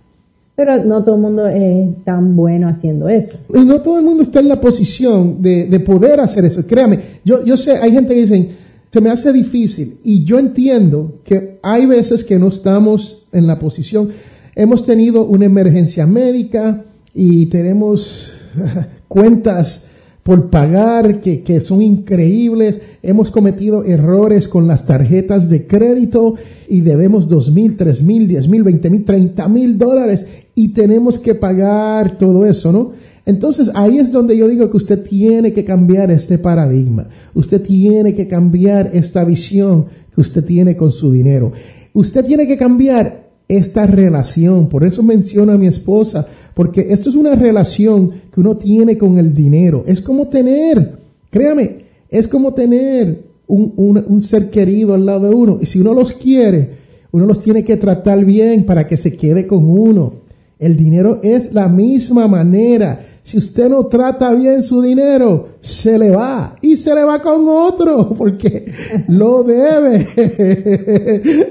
Pero 0.56 0.82
no 0.84 1.04
todo 1.04 1.16
el 1.16 1.20
mundo 1.20 1.46
es 1.46 2.02
tan 2.04 2.34
bueno 2.34 2.68
haciendo 2.68 3.08
eso. 3.10 3.36
Y 3.54 3.64
no 3.64 3.82
todo 3.82 3.98
el 3.98 4.04
mundo 4.04 4.22
está 4.22 4.40
en 4.40 4.48
la 4.48 4.58
posición 4.58 5.42
de, 5.42 5.66
de 5.66 5.80
poder 5.80 6.18
hacer 6.18 6.46
eso. 6.46 6.66
Créame, 6.66 6.98
yo, 7.24 7.44
yo 7.44 7.58
sé, 7.58 7.76
hay 7.76 7.92
gente 7.92 8.14
que 8.14 8.20
dicen, 8.20 8.48
se 8.90 9.00
me 9.02 9.10
hace 9.10 9.30
difícil 9.30 9.98
y 10.02 10.24
yo 10.24 10.38
entiendo 10.38 11.20
que 11.22 11.58
hay 11.62 11.84
veces 11.84 12.24
que 12.24 12.38
no 12.38 12.48
estamos 12.48 13.26
en 13.32 13.46
la 13.46 13.58
posición. 13.58 14.08
Hemos 14.54 14.86
tenido 14.86 15.26
una 15.26 15.44
emergencia 15.44 16.06
médica 16.06 16.84
y 17.12 17.44
tenemos 17.46 18.32
cuentas 19.08 19.86
por 20.26 20.50
pagar 20.50 21.20
que, 21.20 21.44
que, 21.44 21.60
son 21.60 21.82
increíbles. 21.82 22.80
Hemos 23.00 23.30
cometido 23.30 23.84
errores 23.84 24.48
con 24.48 24.66
las 24.66 24.84
tarjetas 24.84 25.48
de 25.48 25.68
crédito 25.68 26.34
y 26.68 26.80
debemos 26.80 27.28
dos 27.28 27.52
mil, 27.52 27.76
tres 27.76 28.02
mil, 28.02 28.26
diez 28.26 28.48
mil, 28.48 28.64
veinte 28.64 28.90
mil, 28.90 29.04
treinta 29.04 29.46
mil 29.48 29.78
dólares 29.78 30.26
y 30.56 30.70
tenemos 30.70 31.20
que 31.20 31.36
pagar 31.36 32.18
todo 32.18 32.44
eso, 32.44 32.72
¿no? 32.72 32.90
Entonces 33.24 33.70
ahí 33.76 33.98
es 33.98 34.10
donde 34.10 34.36
yo 34.36 34.48
digo 34.48 34.68
que 34.68 34.76
usted 34.76 35.04
tiene 35.04 35.52
que 35.52 35.64
cambiar 35.64 36.10
este 36.10 36.38
paradigma, 36.38 37.08
usted 37.32 37.62
tiene 37.62 38.12
que 38.12 38.26
cambiar 38.26 38.90
esta 38.94 39.22
visión 39.22 39.86
que 40.12 40.20
usted 40.20 40.44
tiene 40.44 40.76
con 40.76 40.90
su 40.90 41.12
dinero, 41.12 41.52
usted 41.92 42.24
tiene 42.24 42.48
que 42.48 42.56
cambiar 42.56 43.25
esta 43.48 43.86
relación, 43.86 44.68
por 44.68 44.84
eso 44.84 45.02
menciono 45.02 45.52
a 45.52 45.58
mi 45.58 45.66
esposa, 45.66 46.26
porque 46.54 46.86
esto 46.90 47.08
es 47.08 47.14
una 47.14 47.34
relación 47.34 48.10
que 48.32 48.40
uno 48.40 48.56
tiene 48.56 48.98
con 48.98 49.18
el 49.18 49.32
dinero, 49.32 49.84
es 49.86 50.00
como 50.00 50.28
tener, 50.28 50.98
créame, 51.30 51.84
es 52.10 52.26
como 52.26 52.54
tener 52.54 53.22
un, 53.46 53.72
un, 53.76 54.04
un 54.06 54.22
ser 54.22 54.50
querido 54.50 54.94
al 54.94 55.06
lado 55.06 55.28
de 55.28 55.34
uno, 55.34 55.58
y 55.60 55.66
si 55.66 55.80
uno 55.80 55.94
los 55.94 56.12
quiere, 56.12 56.86
uno 57.12 57.26
los 57.26 57.40
tiene 57.40 57.64
que 57.64 57.76
tratar 57.76 58.24
bien 58.24 58.64
para 58.64 58.86
que 58.86 58.96
se 58.96 59.16
quede 59.16 59.46
con 59.46 59.70
uno. 59.70 60.26
El 60.58 60.76
dinero 60.76 61.20
es 61.22 61.52
la 61.52 61.68
misma 61.68 62.28
manera. 62.28 63.15
Si 63.26 63.38
usted 63.38 63.68
no 63.68 63.86
trata 63.86 64.32
bien 64.34 64.62
su 64.62 64.80
dinero, 64.80 65.48
se 65.60 65.98
le 65.98 66.10
va 66.10 66.54
y 66.62 66.76
se 66.76 66.94
le 66.94 67.02
va 67.02 67.20
con 67.20 67.48
otro 67.48 68.10
porque 68.16 68.72
lo 69.08 69.42
debe. 69.42 70.06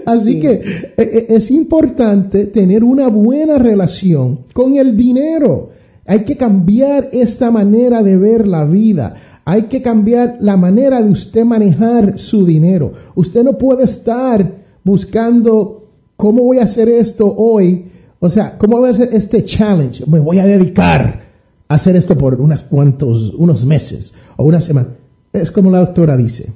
Así 0.06 0.40
que 0.40 0.52
e, 0.96 1.02
e, 1.04 1.36
es 1.36 1.52
importante 1.52 2.46
tener 2.46 2.82
una 2.82 3.10
buena 3.10 3.58
relación 3.58 4.46
con 4.54 4.78
el 4.78 4.96
dinero. 4.96 5.72
Hay 6.06 6.20
que 6.20 6.38
cambiar 6.38 7.10
esta 7.12 7.52
manera 7.52 8.02
de 8.02 8.16
ver 8.16 8.48
la 8.48 8.64
vida. 8.64 9.42
Hay 9.44 9.64
que 9.64 9.82
cambiar 9.82 10.38
la 10.40 10.56
manera 10.56 11.02
de 11.02 11.12
usted 11.12 11.44
manejar 11.44 12.18
su 12.18 12.46
dinero. 12.46 12.94
Usted 13.16 13.44
no 13.44 13.58
puede 13.58 13.84
estar 13.84 14.50
buscando 14.82 15.90
cómo 16.16 16.42
voy 16.42 16.60
a 16.60 16.64
hacer 16.64 16.88
esto 16.88 17.36
hoy. 17.36 17.92
O 18.22 18.30
sea, 18.30 18.58
¿cómo 18.58 18.78
voy 18.78 18.88
a 18.88 18.94
hacer 18.94 19.10
este 19.12 19.44
challenge? 19.44 20.06
Me 20.06 20.22
voy 20.22 20.40
a 20.40 20.46
dedicar 20.46 21.25
hacer 21.68 21.96
esto 21.96 22.18
por 22.18 22.40
unos 22.40 22.64
cuantos, 22.64 23.34
unos 23.34 23.66
meses 23.66 24.14
o 24.38 24.44
una 24.44 24.62
semana. 24.62 24.90
Es 25.34 25.52
como 25.52 25.72
la 25.72 25.80
doctora 25.80 26.16
dice. 26.16 26.54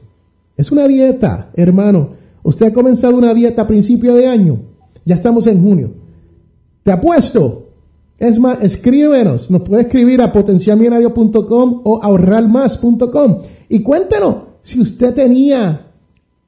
Es 0.56 0.72
una 0.72 0.88
dieta, 0.88 1.52
hermano. 1.54 2.10
Usted 2.44 2.68
ha 2.68 2.74
comenzado 2.74 3.18
una 3.18 3.34
dieta 3.34 3.64
a 3.64 3.68
principio 3.68 4.16
de 4.16 4.28
año. 4.28 4.60
Ya 5.06 5.16
estamos 5.16 5.48
en 5.48 5.62
junio. 5.62 5.92
Te 6.84 6.92
apuesto. 6.92 7.68
Es 8.18 8.40
más, 8.40 8.62
escríbenos. 8.62 9.50
Nos 9.50 9.62
puede 9.62 9.84
escribir 9.84 10.22
a 10.22 10.32
potencialmillonario.com 10.32 11.82
o 11.84 12.04
ahorrarmás.com. 12.04 13.42
Y 13.70 13.82
cuéntenos 13.82 14.36
si 14.64 14.82
usted 14.82 15.14
tenía 15.14 15.88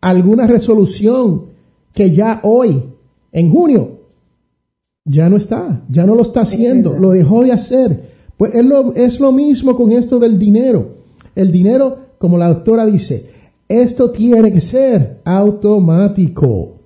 alguna 0.02 0.48
resolución 0.48 1.46
que 1.94 2.12
ya 2.12 2.40
hoy, 2.44 2.84
en 3.32 3.52
junio, 3.52 4.02
ya 5.06 5.30
no 5.30 5.38
está, 5.38 5.84
ya 5.90 6.06
no 6.06 6.16
lo 6.16 6.22
está 6.22 6.42
haciendo, 6.42 6.94
lo 6.94 7.12
dejó 7.12 7.44
de 7.44 7.52
hacer. 7.52 8.11
Pues 8.42 8.56
es 8.56 8.66
lo, 8.66 8.96
es 8.96 9.20
lo 9.20 9.32
mismo 9.32 9.76
con 9.76 9.92
esto 9.92 10.18
del 10.18 10.40
dinero. 10.40 10.96
El 11.36 11.52
dinero, 11.52 11.98
como 12.18 12.40
la 12.40 12.48
doctora 12.48 12.88
dice, 12.88 13.30
esto 13.70 14.10
tiene 14.10 14.52
que 14.52 14.62
ser 14.62 15.18
automático. 15.26 16.80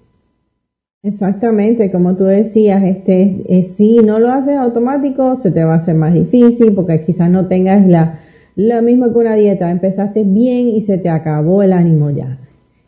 Exactamente, 1.02 1.90
como 1.94 2.18
tú 2.18 2.26
decías, 2.26 2.84
este, 2.84 3.46
eh, 3.48 3.64
si 3.64 4.00
no 4.00 4.20
lo 4.20 4.34
haces 4.34 4.58
automático, 4.58 5.38
se 5.38 5.50
te 5.50 5.64
va 5.64 5.76
a 5.76 5.78
hacer 5.78 5.96
más 5.96 6.14
difícil 6.14 6.74
porque 6.74 7.02
quizás 7.06 7.30
no 7.30 7.48
tengas 7.48 7.88
la, 7.88 8.20
lo 8.58 8.82
mismo 8.82 9.14
que 9.14 9.20
una 9.20 9.36
dieta, 9.36 9.72
empezaste 9.72 10.26
bien 10.26 10.68
y 10.68 10.82
se 10.82 10.98
te 10.98 11.08
acabó 11.08 11.64
el 11.64 11.72
ánimo 11.72 12.10
ya. 12.10 12.38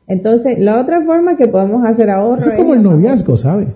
Entonces, 0.08 0.60
la 0.60 0.82
otra 0.82 1.06
forma 1.06 1.38
que 1.38 1.48
podemos 1.48 1.86
hacer 1.86 2.10
ahorro 2.10 2.40
Eso 2.40 2.50
es 2.50 2.58
como 2.58 2.74
el 2.74 2.84
noviazgo, 2.84 3.38
¿sabes? 3.38 3.70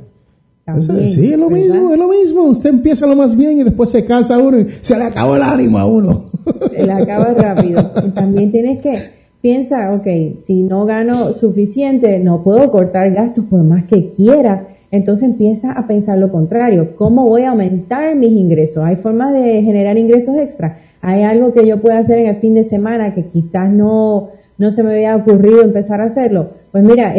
Sí, 0.79 1.33
es 1.33 1.39
lo 1.39 1.49
mismo, 1.49 1.91
es 1.91 1.97
lo 1.97 2.07
mismo. 2.07 2.43
Usted 2.43 2.69
empieza 2.69 3.07
lo 3.07 3.15
más 3.15 3.35
bien 3.35 3.59
y 3.59 3.63
después 3.63 3.89
se 3.89 4.05
casa 4.05 4.37
uno 4.37 4.59
y 4.59 4.67
se 4.81 4.97
le 4.97 5.03
acabó 5.03 5.35
el 5.35 5.43
ánimo 5.43 5.77
a 5.77 5.85
uno. 5.85 6.25
Se 6.71 6.83
le 6.83 6.91
acaba 6.91 7.33
rápido. 7.33 7.83
también 8.13 8.51
tienes 8.51 8.81
que 8.81 9.21
piensa, 9.41 9.93
ok, 9.93 10.37
si 10.45 10.61
no 10.61 10.85
gano 10.85 11.33
suficiente, 11.33 12.19
no 12.19 12.43
puedo 12.43 12.71
cortar 12.71 13.11
gastos 13.11 13.45
por 13.45 13.63
más 13.63 13.85
que 13.85 14.09
quiera. 14.09 14.67
entonces 14.91 15.23
empieza 15.29 15.71
a 15.71 15.87
pensar 15.87 16.17
lo 16.17 16.31
contrario. 16.31 16.95
¿Cómo 16.95 17.25
voy 17.25 17.43
a 17.43 17.51
aumentar 17.51 18.15
mis 18.15 18.31
ingresos? 18.31 18.83
¿Hay 18.83 18.97
formas 18.97 19.33
de 19.33 19.61
generar 19.63 19.97
ingresos 19.97 20.35
extra? 20.35 20.77
¿Hay 21.01 21.23
algo 21.23 21.53
que 21.53 21.65
yo 21.65 21.81
pueda 21.81 21.97
hacer 21.97 22.19
en 22.19 22.27
el 22.27 22.35
fin 22.35 22.53
de 22.53 22.63
semana 22.63 23.13
que 23.13 23.25
quizás 23.27 23.71
no, 23.71 24.29
no 24.57 24.71
se 24.71 24.83
me 24.83 24.91
había 24.93 25.15
ocurrido 25.15 25.63
empezar 25.63 26.01
a 26.01 26.05
hacerlo? 26.05 26.49
Pues 26.71 26.83
mira, 26.83 27.13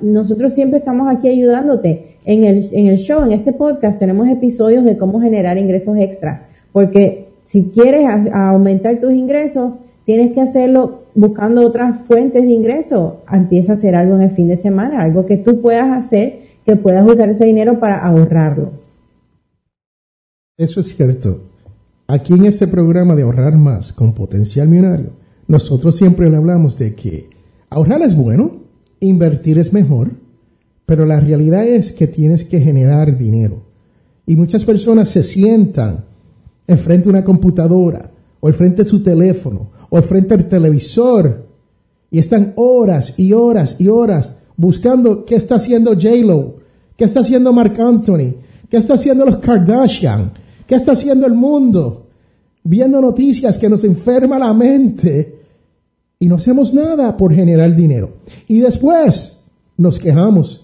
nosotros 0.00 0.52
siempre 0.52 0.78
estamos 0.78 1.08
aquí 1.08 1.28
ayudándote. 1.28 2.13
En 2.24 2.44
el, 2.44 2.68
en 2.72 2.86
el 2.86 2.96
show, 2.96 3.22
en 3.24 3.32
este 3.32 3.52
podcast, 3.52 3.98
tenemos 3.98 4.28
episodios 4.28 4.84
de 4.84 4.96
cómo 4.96 5.20
generar 5.20 5.58
ingresos 5.58 5.96
extra. 5.98 6.48
Porque 6.72 7.28
si 7.44 7.64
quieres 7.64 8.06
aumentar 8.32 8.98
tus 8.98 9.12
ingresos, 9.12 9.74
tienes 10.04 10.32
que 10.32 10.40
hacerlo 10.40 11.04
buscando 11.14 11.66
otras 11.66 12.00
fuentes 12.02 12.44
de 12.44 12.52
ingresos. 12.52 13.14
Empieza 13.30 13.72
a 13.72 13.76
hacer 13.76 13.94
algo 13.94 14.16
en 14.16 14.22
el 14.22 14.30
fin 14.30 14.48
de 14.48 14.56
semana, 14.56 15.02
algo 15.02 15.26
que 15.26 15.36
tú 15.36 15.60
puedas 15.60 15.96
hacer, 15.96 16.40
que 16.64 16.76
puedas 16.76 17.06
usar 17.08 17.28
ese 17.28 17.44
dinero 17.44 17.78
para 17.78 18.04
ahorrarlo. 18.04 18.70
Eso 20.56 20.80
es 20.80 20.94
cierto. 20.94 21.40
Aquí 22.06 22.32
en 22.32 22.44
este 22.44 22.66
programa 22.66 23.14
de 23.14 23.22
ahorrar 23.22 23.56
más 23.56 23.92
con 23.92 24.14
potencial 24.14 24.68
millonario, 24.68 25.10
nosotros 25.46 25.96
siempre 25.96 26.30
le 26.30 26.36
hablamos 26.36 26.78
de 26.78 26.94
que 26.94 27.28
ahorrar 27.70 28.02
es 28.02 28.16
bueno, 28.16 28.62
invertir 29.00 29.58
es 29.58 29.72
mejor, 29.72 30.12
pero 30.86 31.06
la 31.06 31.20
realidad 31.20 31.66
es 31.66 31.92
que 31.92 32.06
tienes 32.06 32.44
que 32.44 32.60
generar 32.60 33.16
dinero. 33.16 33.62
Y 34.26 34.36
muchas 34.36 34.64
personas 34.64 35.08
se 35.08 35.22
sientan 35.22 36.04
enfrente 36.66 37.04
de 37.04 37.10
una 37.10 37.24
computadora 37.24 38.10
o 38.40 38.48
enfrente 38.48 38.82
de 38.82 38.88
su 38.88 39.02
teléfono 39.02 39.70
o 39.90 40.00
frente 40.02 40.34
al 40.34 40.48
televisor 40.48 41.46
y 42.10 42.18
están 42.18 42.52
horas 42.56 43.18
y 43.18 43.32
horas 43.32 43.80
y 43.80 43.88
horas 43.88 44.38
buscando 44.56 45.24
qué 45.24 45.36
está 45.36 45.56
haciendo 45.56 45.92
J-Lo, 45.92 46.56
qué 46.96 47.04
está 47.04 47.20
haciendo 47.20 47.52
Mark 47.52 47.80
Anthony, 47.80 48.34
qué 48.68 48.76
está 48.76 48.94
haciendo 48.94 49.24
los 49.24 49.38
Kardashian, 49.38 50.32
qué 50.66 50.76
está 50.76 50.92
haciendo 50.92 51.26
el 51.26 51.34
mundo, 51.34 52.06
viendo 52.62 53.00
noticias 53.00 53.58
que 53.58 53.68
nos 53.68 53.84
enferma 53.84 54.38
la 54.38 54.54
mente 54.54 55.40
y 56.18 56.26
no 56.26 56.36
hacemos 56.36 56.72
nada 56.72 57.16
por 57.16 57.34
generar 57.34 57.74
dinero. 57.74 58.14
Y 58.48 58.60
después 58.60 59.42
nos 59.76 59.98
quejamos. 59.98 60.63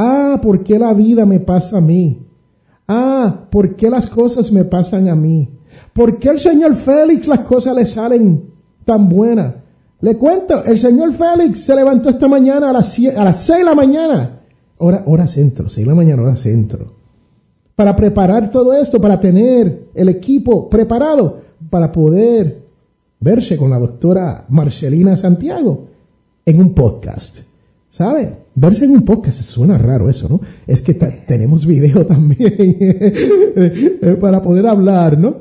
Ah, 0.00 0.38
¿por 0.40 0.62
qué 0.62 0.78
la 0.78 0.94
vida 0.94 1.26
me 1.26 1.40
pasa 1.40 1.78
a 1.78 1.80
mí? 1.80 2.24
Ah, 2.86 3.46
¿por 3.50 3.74
qué 3.74 3.90
las 3.90 4.08
cosas 4.08 4.52
me 4.52 4.64
pasan 4.64 5.08
a 5.08 5.16
mí? 5.16 5.48
¿Por 5.92 6.18
qué 6.18 6.28
el 6.28 6.38
señor 6.38 6.76
Félix 6.76 7.26
las 7.26 7.40
cosas 7.40 7.74
le 7.74 7.84
salen 7.84 8.48
tan 8.88 9.06
buena. 9.06 9.54
Le 10.00 10.16
cuento, 10.16 10.64
el 10.64 10.78
señor 10.78 11.12
Félix 11.12 11.60
se 11.60 11.74
levantó 11.74 12.08
esta 12.08 12.26
mañana 12.26 12.70
a 12.70 12.72
las, 12.72 12.98
a 12.98 13.22
las 13.24 13.40
6 13.42 13.58
de 13.58 13.64
la 13.64 13.74
mañana, 13.74 14.40
hora, 14.78 15.02
hora 15.04 15.26
centro, 15.26 15.68
6 15.68 15.86
de 15.86 15.90
la 15.90 15.94
mañana, 15.94 16.22
hora 16.22 16.36
centro, 16.36 16.94
para 17.76 17.94
preparar 17.94 18.50
todo 18.50 18.72
esto, 18.72 18.98
para 18.98 19.20
tener 19.20 19.88
el 19.94 20.08
equipo 20.08 20.70
preparado, 20.70 21.42
para 21.68 21.92
poder 21.92 22.62
verse 23.20 23.58
con 23.58 23.68
la 23.68 23.78
doctora 23.78 24.46
Marcelina 24.48 25.14
Santiago 25.18 25.86
en 26.46 26.60
un 26.60 26.72
podcast. 26.72 27.40
¿Sabe? 27.90 28.44
Verse 28.60 28.84
en 28.84 28.90
un 28.90 29.02
podcast, 29.02 29.40
suena 29.42 29.78
raro 29.78 30.08
eso, 30.08 30.28
¿no? 30.28 30.40
Es 30.66 30.82
que 30.82 30.94
tenemos 30.94 31.64
video 31.64 32.04
también 32.14 32.76
eh, 32.80 34.16
para 34.20 34.42
poder 34.42 34.66
hablar, 34.66 35.18
¿no? 35.18 35.36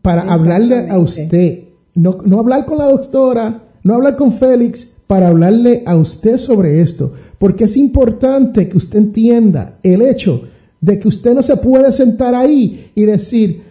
Para 0.00 0.22
hablarle 0.22 0.88
a 0.88 0.98
usted 0.98 1.66
no, 1.96 2.18
no 2.24 2.38
hablar 2.38 2.64
con 2.66 2.78
la 2.78 2.88
doctora, 2.88 3.62
no 3.82 3.94
hablar 3.94 4.16
con 4.16 4.32
Félix 4.32 4.88
para 5.06 5.28
hablarle 5.28 5.82
a 5.86 5.96
usted 5.96 6.36
sobre 6.36 6.80
esto, 6.80 7.12
porque 7.38 7.64
es 7.64 7.76
importante 7.76 8.68
que 8.68 8.76
usted 8.76 8.98
entienda 8.98 9.78
el 9.82 10.02
hecho 10.02 10.42
de 10.80 10.98
que 10.98 11.08
usted 11.08 11.34
no 11.34 11.42
se 11.42 11.56
puede 11.56 11.90
sentar 11.92 12.34
ahí 12.34 12.90
y 12.94 13.04
decir, 13.04 13.62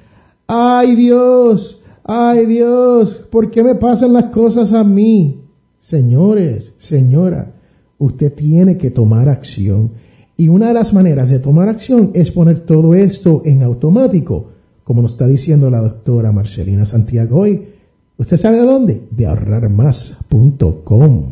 ay 0.47 0.95
Dios, 0.95 1.81
ay 2.03 2.45
Dios, 2.45 3.25
¿por 3.29 3.51
qué 3.51 3.63
me 3.63 3.75
pasan 3.75 4.13
las 4.13 4.25
cosas 4.25 4.73
a 4.73 4.83
mí? 4.83 5.41
Señores, 5.79 6.75
señora, 6.79 7.53
usted 7.97 8.33
tiene 8.33 8.77
que 8.77 8.91
tomar 8.91 9.29
acción. 9.29 9.91
Y 10.37 10.49
una 10.49 10.67
de 10.67 10.73
las 10.73 10.93
maneras 10.93 11.29
de 11.29 11.39
tomar 11.39 11.69
acción 11.69 12.11
es 12.13 12.29
poner 12.31 12.59
todo 12.59 12.93
esto 12.93 13.41
en 13.45 13.63
automático, 13.63 14.47
como 14.83 15.01
nos 15.01 15.13
está 15.13 15.27
diciendo 15.27 15.69
la 15.69 15.81
doctora 15.81 16.33
Marcelina 16.33 16.85
Santiago 16.85 17.39
hoy. 17.39 17.69
¿Usted 18.17 18.37
sabe 18.37 18.57
de 18.57 18.63
dónde? 18.63 19.01
De 19.11 19.25
ahorrarmás.com. 19.25 21.23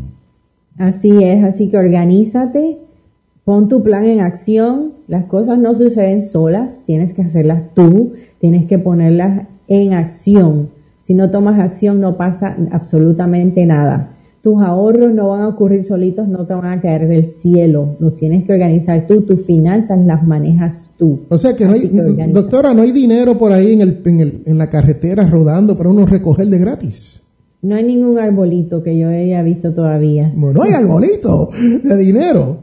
Así 0.77 1.23
es, 1.23 1.43
así 1.43 1.69
que 1.69 1.77
organízate, 1.77 2.79
pon 3.43 3.67
tu 3.67 3.83
plan 3.83 4.05
en 4.05 4.21
acción. 4.21 4.93
Las 5.07 5.25
cosas 5.25 5.59
no 5.59 5.75
suceden 5.75 6.23
solas, 6.23 6.83
tienes 6.85 7.13
que 7.13 7.21
hacerlas 7.21 7.73
tú, 7.73 8.13
tienes 8.39 8.65
que 8.67 8.79
ponerlas 8.79 9.47
en 9.67 9.93
acción. 9.93 10.69
Si 11.03 11.13
no 11.13 11.29
tomas 11.29 11.59
acción 11.59 11.99
no 11.99 12.15
pasa 12.15 12.55
absolutamente 12.71 13.65
nada 13.65 14.13
tus 14.43 14.61
ahorros 14.61 15.13
no 15.13 15.29
van 15.29 15.43
a 15.43 15.47
ocurrir 15.47 15.85
solitos, 15.85 16.27
no 16.27 16.45
te 16.45 16.53
van 16.53 16.77
a 16.77 16.81
caer 16.81 17.07
del 17.07 17.27
cielo. 17.27 17.95
Los 17.99 18.17
tienes 18.17 18.43
que 18.45 18.51
organizar 18.51 19.07
tú, 19.07 19.21
tus 19.21 19.45
finanzas 19.45 19.97
las 20.05 20.27
manejas 20.27 20.91
tú. 20.97 21.21
O 21.29 21.37
sea 21.37 21.55
que 21.55 21.65
no 21.65 21.71
hay, 21.71 21.89
doctora, 22.29 22.73
no 22.73 22.81
hay 22.81 22.91
dinero 22.91 23.37
por 23.37 23.53
ahí 23.53 23.71
en, 23.71 23.79
el, 23.79 24.01
en, 24.03 24.19
el, 24.19 24.41
en 24.45 24.57
la 24.57 24.69
carretera 24.69 25.25
rodando 25.29 25.77
para 25.77 25.89
uno 25.89 26.05
recoger 26.05 26.47
de 26.47 26.57
gratis. 26.57 27.23
No 27.61 27.75
hay 27.75 27.85
ningún 27.85 28.19
arbolito 28.19 28.83
que 28.83 28.97
yo 28.97 29.07
haya 29.07 29.41
visto 29.43 29.73
todavía. 29.73 30.29
No, 30.35 30.51
no 30.51 30.63
hay 30.63 30.73
arbolito 30.73 31.49
de 31.81 31.95
dinero. 31.95 32.57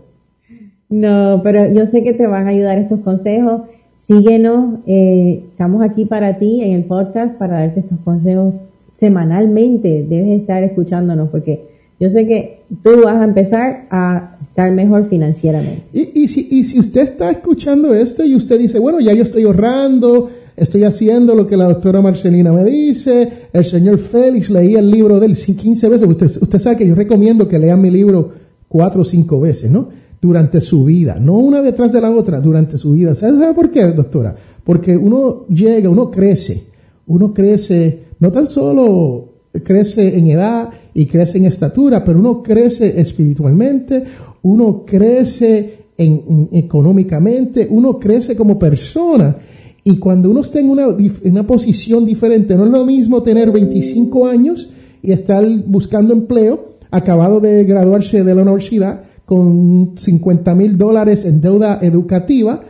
No, 0.90 1.40
pero 1.42 1.72
yo 1.72 1.86
sé 1.86 2.02
que 2.02 2.12
te 2.12 2.26
van 2.26 2.46
a 2.46 2.50
ayudar 2.50 2.76
estos 2.76 3.00
consejos. 3.00 3.62
Síguenos, 3.94 4.80
eh, 4.86 5.44
estamos 5.48 5.82
aquí 5.82 6.04
para 6.04 6.38
ti 6.38 6.62
en 6.62 6.72
el 6.72 6.84
podcast 6.84 7.38
para 7.38 7.60
darte 7.60 7.80
estos 7.80 8.00
consejos 8.00 8.52
semanalmente. 9.00 10.06
Debes 10.08 10.42
estar 10.42 10.62
escuchándonos 10.62 11.30
porque 11.30 11.70
yo 11.98 12.10
sé 12.10 12.26
que 12.26 12.60
tú 12.82 13.02
vas 13.04 13.16
a 13.16 13.24
empezar 13.24 13.86
a 13.90 14.36
estar 14.42 14.70
mejor 14.72 15.08
financieramente. 15.08 15.82
Y, 15.92 16.28
si, 16.28 16.78
usted 16.78 17.00
está 17.02 17.30
escuchando 17.30 17.94
esto 17.94 18.24
y 18.24 18.34
usted 18.34 18.58
dice, 18.58 18.78
bueno, 18.78 19.00
ya 19.00 19.14
yo 19.14 19.22
estoy 19.22 19.44
ahorrando, 19.44 20.30
estoy 20.54 20.84
haciendo 20.84 21.34
lo 21.34 21.46
que 21.46 21.56
la 21.56 21.64
doctora 21.64 22.02
Marcelina 22.02 22.52
me 22.52 22.62
dice, 22.64 23.48
el 23.52 23.64
señor 23.64 23.98
Félix 23.98 24.50
leía 24.50 24.80
el 24.80 24.90
libro 24.90 25.18
de 25.18 25.26
él 25.26 25.36
15 25.36 25.88
veces, 25.88 26.08
usted, 26.40 26.58
sabe 26.58 26.76
que 26.76 26.86
yo 26.86 26.94
recomiendo 26.94 27.48
que 27.48 27.58
lean 27.58 27.80
mi 27.80 27.90
libro 27.90 28.32
cuatro 28.68 29.00
o 29.00 29.04
cinco 29.04 29.40
veces, 29.40 29.70
¿no? 29.70 29.88
Durante 30.20 30.60
su 30.60 30.84
vida, 30.84 31.18
no 31.18 31.38
una 31.38 31.62
detrás 31.62 31.92
de 31.92 32.02
la 32.02 32.10
otra, 32.10 32.40
durante 32.40 32.76
su 32.76 32.92
vida. 32.92 33.14
¿Sabe 33.14 33.54
por 33.54 33.70
qué, 33.70 33.84
doctora? 33.86 34.36
Porque 34.62 34.94
uno 34.94 35.46
llega, 35.48 35.88
uno 35.88 36.10
crece, 36.10 36.64
uno 37.06 37.32
crece, 37.32 38.09
no 38.20 38.30
tan 38.30 38.46
solo 38.46 39.28
crece 39.64 40.16
en 40.16 40.28
edad 40.28 40.70
y 40.94 41.06
crece 41.06 41.38
en 41.38 41.46
estatura, 41.46 42.04
pero 42.04 42.18
uno 42.18 42.42
crece 42.42 43.00
espiritualmente, 43.00 44.04
uno 44.42 44.84
crece 44.86 45.80
en, 45.96 46.48
económicamente, 46.52 47.66
uno 47.68 47.98
crece 47.98 48.36
como 48.36 48.58
persona. 48.58 49.36
Y 49.82 49.96
cuando 49.96 50.30
uno 50.30 50.40
está 50.40 50.60
en 50.60 50.70
una, 50.70 50.86
una 51.24 51.46
posición 51.46 52.04
diferente, 52.04 52.54
no 52.54 52.66
es 52.66 52.70
lo 52.70 52.84
mismo 52.84 53.22
tener 53.22 53.50
25 53.50 54.26
años 54.26 54.70
y 55.02 55.12
estar 55.12 55.44
buscando 55.66 56.12
empleo, 56.12 56.76
acabado 56.90 57.40
de 57.40 57.64
graduarse 57.64 58.22
de 58.22 58.34
la 58.34 58.42
universidad 58.42 59.04
con 59.24 59.94
50 59.96 60.54
mil 60.54 60.76
dólares 60.76 61.24
en 61.24 61.40
deuda 61.40 61.78
educativa, 61.82 62.62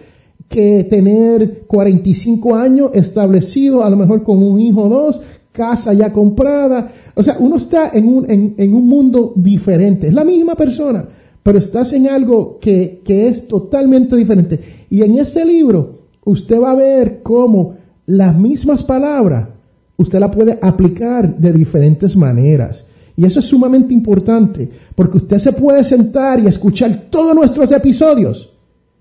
que 0.49 0.85
tener 0.85 1.63
45 1.67 2.55
años 2.55 2.91
establecido, 2.93 3.83
a 3.83 3.91
lo 3.91 3.97
mejor 3.97 4.23
con 4.23 4.43
un 4.43 4.61
hijo 4.61 4.83
o 4.83 4.89
dos, 4.89 5.21
casa 5.53 5.93
ya 5.93 6.13
comprada. 6.13 6.93
O 7.15 7.23
sea, 7.23 7.37
uno 7.39 7.57
está 7.57 7.91
en 7.93 8.07
un, 8.09 8.31
en, 8.31 8.75
un 8.75 8.87
mundo 8.87 9.33
diferente. 9.37 10.09
Es 10.09 10.15
la 10.15 10.25
misma 10.25 10.55
persona, 10.55 11.05
pero 11.43 11.59
estás 11.59 11.93
en 11.93 12.09
algo 12.09 12.59
que, 12.61 13.03
que 13.05 13.29
es 13.29 13.49
totalmente 13.49 14.17
diferente. 14.17 14.61
Y 14.91 15.03
en 15.03 15.19
este 15.19 15.45
libro 15.45 16.01
usted 16.25 16.61
va 16.61 16.73
a 16.73 16.77
ver 16.77 17.21
cómo 17.23 17.75
las 18.07 18.37
mismas 18.37 18.83
palabras 18.83 19.49
usted 19.97 20.19
la 20.19 20.31
puede 20.31 20.59
aplicar 20.61 21.37
de 21.37 21.53
diferentes 21.53 22.17
maneras. 22.17 22.87
Y 23.17 23.25
eso 23.27 23.41
es 23.41 23.47
sumamente 23.47 23.93
importante, 23.93 24.71
porque 24.95 25.19
usted 25.19 25.37
se 25.39 25.53
puede 25.53 25.85
sentar 25.85 26.41
y 26.41 26.47
escuchar 26.47 27.09
todos 27.11 27.35
nuestros 27.35 27.71
episodios. 27.71 28.55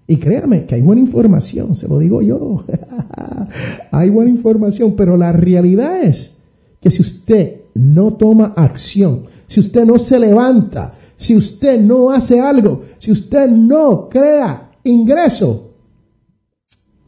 Y 0.08 0.18
créame 0.18 0.66
que 0.66 0.76
hay 0.76 0.82
buena 0.82 1.02
información, 1.02 1.76
se 1.76 1.88
lo 1.88 2.00
digo 2.00 2.22
yo. 2.22 2.64
hay 3.92 4.10
buena 4.10 4.32
información, 4.32 4.96
pero 4.98 5.16
la 5.16 5.32
realidad 5.32 6.02
es 6.02 6.38
que 6.80 6.89
si 6.89 7.02
usted 7.02 7.62
no 7.76 8.13
toma 8.13 8.54
acción, 8.56 9.26
si 9.48 9.60
usted 9.60 9.86
no 9.86 10.00
se 10.00 10.20
levanta, 10.20 10.96
si 11.18 11.36
usted 11.36 11.80
no 11.80 12.12
hace 12.12 12.39
algo, 12.39 12.84
si 12.98 13.12
usted 13.12 13.50
no 13.50 14.08
crea 14.10 14.72
ingreso, 14.84 15.74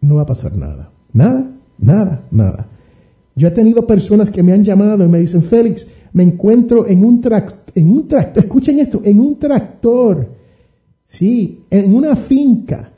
no 0.02 0.16
va 0.16 0.24
a 0.24 0.26
pasar 0.26 0.56
nada. 0.58 0.92
Nada, 1.14 1.52
nada, 1.78 2.28
nada. 2.32 2.68
Yo 3.36 3.48
he 3.48 3.52
tenido 3.52 3.88
personas 3.88 4.30
que 4.30 4.44
me 4.44 4.54
han 4.54 4.64
llamado 4.64 5.06
y 5.06 5.08
me 5.08 5.20
dicen, 5.20 5.44
Félix, 5.44 5.88
me 6.14 6.24
encuentro 6.24 6.88
en 6.88 7.06
un, 7.06 7.22
en 7.76 7.92
un 7.92 8.08
tractor, 8.08 8.44
escuchen 8.44 8.80
esto, 8.80 9.02
en 9.04 9.20
un 9.20 9.40
tractor, 9.40 10.28
sí, 11.08 11.62
en 11.70 11.96
una 11.96 12.16
finca, 12.16 12.92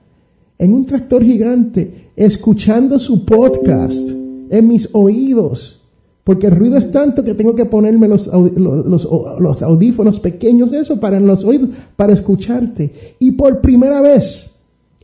en 0.57 0.73
un 0.73 0.85
tractor 0.85 1.23
gigante, 1.23 2.09
escuchando 2.15 2.97
su 2.97 3.23
podcast 3.23 4.09
en 4.49 4.67
mis 4.67 4.89
oídos. 4.93 5.82
Porque 6.23 6.47
el 6.47 6.55
ruido 6.55 6.77
es 6.77 6.91
tanto 6.91 7.23
que 7.23 7.33
tengo 7.33 7.53
que 7.53 7.65
ponerme 7.65 8.07
los, 8.07 8.29
audífonos 8.29 10.19
pequeños, 10.19 10.71
eso, 10.71 10.99
para 10.99 11.19
los 11.19 11.43
oídos, 11.43 11.69
para 11.97 12.13
escucharte. 12.13 13.15
Y 13.19 13.31
por 13.31 13.59
primera 13.59 14.01
vez 14.01 14.51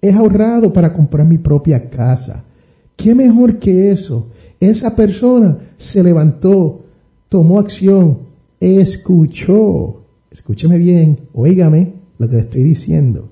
he 0.01 0.11
ahorrado 0.11 0.71
para 0.71 0.93
comprar 0.93 1.27
mi 1.27 1.37
propia 1.37 1.89
casa. 1.89 2.45
¿Qué 2.95 3.13
mejor 3.13 3.59
que 3.59 3.91
eso? 3.91 4.27
Esa 4.61 4.95
persona 4.95 5.57
se 5.77 6.03
levantó, 6.03 6.81
tomó 7.27 7.59
acción, 7.59 8.19
escuchó. 8.59 10.03
Escúcheme 10.31 10.77
bien, 10.77 11.19
oígame 11.33 11.93
lo 12.17 12.29
que 12.29 12.35
le 12.35 12.41
estoy 12.41 12.63
diciendo. 12.63 13.29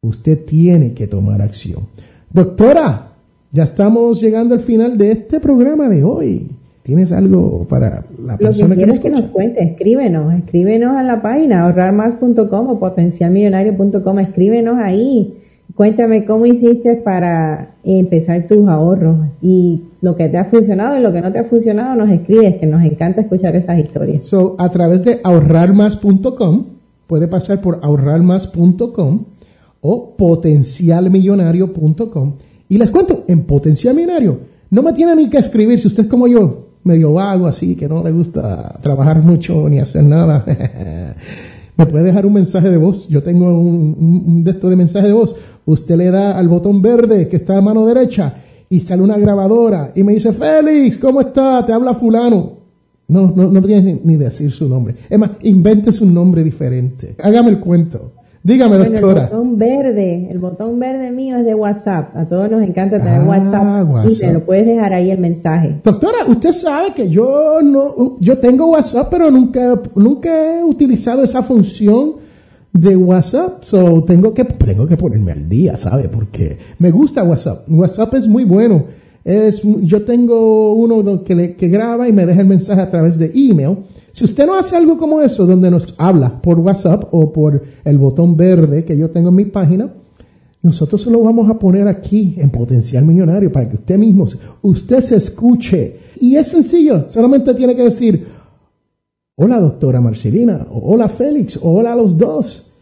Usted 0.00 0.44
tiene 0.44 0.94
que 0.94 1.06
tomar 1.06 1.42
acción. 1.42 1.86
Doctora, 2.32 3.12
ya 3.52 3.62
estamos 3.62 4.20
llegando 4.20 4.54
al 4.54 4.60
final 4.60 4.98
de 4.98 5.12
este 5.12 5.38
programa 5.38 5.88
de 5.88 6.02
hoy. 6.02 6.48
¿Tienes 6.88 7.12
algo 7.12 7.68
para 7.68 8.06
la 8.24 8.38
persona 8.38 8.74
que, 8.74 8.86
que, 8.86 8.98
que 8.98 9.10
nos 9.10 9.26
cuente? 9.26 9.62
Escríbenos, 9.62 10.32
escríbenos 10.32 10.96
a 10.96 11.02
la 11.02 11.20
página 11.20 11.64
ahorrarmás.com 11.64 12.70
o 12.70 12.80
potencialmillonario.com, 12.80 14.18
escríbenos 14.20 14.78
ahí. 14.78 15.34
Cuéntame 15.74 16.24
cómo 16.24 16.46
hiciste 16.46 16.96
para 16.96 17.74
empezar 17.84 18.46
tus 18.46 18.66
ahorros 18.66 19.18
y 19.42 19.82
lo 20.00 20.16
que 20.16 20.30
te 20.30 20.38
ha 20.38 20.46
funcionado 20.46 20.98
y 20.98 21.02
lo 21.02 21.12
que 21.12 21.20
no 21.20 21.30
te 21.30 21.40
ha 21.40 21.44
funcionado, 21.44 21.94
nos 21.94 22.08
escribes, 22.08 22.56
que 22.56 22.64
nos 22.64 22.82
encanta 22.82 23.20
escuchar 23.20 23.54
esas 23.54 23.78
historias. 23.78 24.24
So, 24.24 24.56
a 24.58 24.70
través 24.70 25.04
de 25.04 25.20
ahorrarmás.com, 25.22 26.64
puede 27.06 27.28
pasar 27.28 27.60
por 27.60 27.80
ahorrarmás.com 27.82 29.24
o 29.82 30.16
potencialmillonario.com. 30.16 32.36
Y 32.70 32.78
les 32.78 32.90
cuento, 32.90 33.24
en 33.28 33.42
Potencial 33.42 33.94
Millonario, 33.94 34.38
no 34.70 34.82
me 34.82 34.94
tiene 34.94 35.14
ni 35.16 35.28
que 35.28 35.36
escribir, 35.36 35.78
si 35.78 35.86
usted 35.86 36.04
es 36.04 36.08
como 36.08 36.28
yo, 36.28 36.67
medio 36.88 37.12
vago 37.12 37.46
así, 37.46 37.76
que 37.76 37.88
no 37.88 38.02
le 38.02 38.10
gusta 38.10 38.78
trabajar 38.82 39.22
mucho 39.22 39.68
ni 39.68 39.78
hacer 39.78 40.02
nada. 40.02 40.44
me 41.76 41.86
puede 41.86 42.04
dejar 42.04 42.26
un 42.26 42.32
mensaje 42.32 42.70
de 42.70 42.76
voz. 42.76 43.08
Yo 43.08 43.22
tengo 43.22 43.56
un, 43.56 44.42
de 44.42 44.76
mensaje 44.76 45.06
de 45.06 45.12
voz. 45.12 45.36
Usted 45.64 45.96
le 45.96 46.10
da 46.10 46.36
al 46.36 46.48
botón 46.48 46.82
verde 46.82 47.28
que 47.28 47.36
está 47.36 47.56
a 47.56 47.60
mano 47.60 47.86
derecha 47.86 48.34
y 48.68 48.80
sale 48.80 49.02
una 49.02 49.16
grabadora 49.16 49.92
y 49.94 50.02
me 50.02 50.14
dice, 50.14 50.32
Félix, 50.32 50.98
¿cómo 50.98 51.20
está? 51.20 51.64
Te 51.64 51.72
habla 51.72 51.94
fulano. 51.94 52.58
No, 53.06 53.32
no, 53.34 53.48
no 53.50 53.62
tienes 53.62 54.04
ni, 54.04 54.16
decir 54.16 54.50
su 54.50 54.68
nombre. 54.68 54.96
Es 55.08 55.18
más, 55.18 55.30
invente 55.42 55.90
un 56.02 56.12
nombre 56.12 56.42
diferente. 56.42 57.14
Hágame 57.22 57.50
el 57.50 57.60
cuento. 57.60 58.12
Dígame, 58.48 58.78
doctora. 58.78 59.24
El 59.24 59.28
botón 59.30 59.58
verde, 59.58 60.28
el 60.30 60.38
botón 60.38 60.78
verde 60.78 61.10
mío 61.12 61.36
es 61.36 61.44
de 61.44 61.54
WhatsApp. 61.54 62.16
A 62.16 62.24
todos 62.24 62.50
nos 62.50 62.62
encanta 62.62 62.96
tener 62.96 63.20
ah, 63.20 63.84
WhatsApp, 63.84 64.10
y 64.10 64.18
te 64.18 64.32
lo 64.32 64.46
puedes 64.46 64.64
dejar 64.64 64.94
ahí 64.94 65.10
el 65.10 65.18
mensaje. 65.18 65.82
Doctora, 65.84 66.24
usted 66.26 66.52
sabe 66.52 66.94
que 66.94 67.10
yo 67.10 67.60
no, 67.62 68.16
yo 68.20 68.38
tengo 68.38 68.70
WhatsApp, 68.70 69.08
pero 69.10 69.30
nunca, 69.30 69.78
nunca 69.94 70.60
he 70.60 70.64
utilizado 70.64 71.22
esa 71.24 71.42
función 71.42 72.14
de 72.72 72.96
WhatsApp. 72.96 73.64
So 73.64 74.02
tengo 74.04 74.32
que, 74.32 74.44
tengo 74.44 74.86
que 74.86 74.96
ponerme 74.96 75.32
al 75.32 75.46
día, 75.46 75.76
¿sabe? 75.76 76.08
Porque 76.08 76.56
me 76.78 76.90
gusta 76.90 77.24
WhatsApp. 77.24 77.68
WhatsApp 77.68 78.14
es 78.14 78.26
muy 78.26 78.44
bueno. 78.44 78.84
Es, 79.26 79.60
yo 79.62 80.06
tengo 80.06 80.72
uno 80.72 81.22
que, 81.22 81.54
que 81.54 81.68
graba 81.68 82.08
y 82.08 82.14
me 82.14 82.24
deja 82.24 82.40
el 82.40 82.46
mensaje 82.46 82.80
a 82.80 82.88
través 82.88 83.18
de 83.18 83.30
email 83.34 83.76
si 84.18 84.24
usted 84.24 84.48
no 84.48 84.56
hace 84.56 84.74
algo 84.74 84.98
como 84.98 85.20
eso, 85.20 85.46
donde 85.46 85.70
nos 85.70 85.94
habla 85.96 86.42
por 86.42 86.58
WhatsApp 86.58 87.04
o 87.12 87.32
por 87.32 87.62
el 87.84 87.98
botón 87.98 88.36
verde 88.36 88.84
que 88.84 88.98
yo 88.98 89.10
tengo 89.10 89.28
en 89.28 89.36
mi 89.36 89.44
página, 89.44 89.94
nosotros 90.60 91.02
se 91.02 91.08
lo 91.08 91.22
vamos 91.22 91.48
a 91.48 91.56
poner 91.56 91.86
aquí 91.86 92.34
en 92.36 92.50
Potencial 92.50 93.04
Millonario 93.04 93.52
para 93.52 93.68
que 93.68 93.76
usted 93.76 93.96
mismo, 93.96 94.26
usted 94.62 95.02
se 95.02 95.14
escuche. 95.14 96.00
Y 96.20 96.34
es 96.34 96.48
sencillo, 96.48 97.08
solamente 97.08 97.54
tiene 97.54 97.76
que 97.76 97.84
decir, 97.84 98.26
hola 99.36 99.60
doctora 99.60 100.00
Marcelina, 100.00 100.66
o 100.68 100.94
hola 100.94 101.08
Félix, 101.08 101.56
o 101.56 101.74
hola 101.74 101.92
a 101.92 101.96
los 101.96 102.18
dos. 102.18 102.74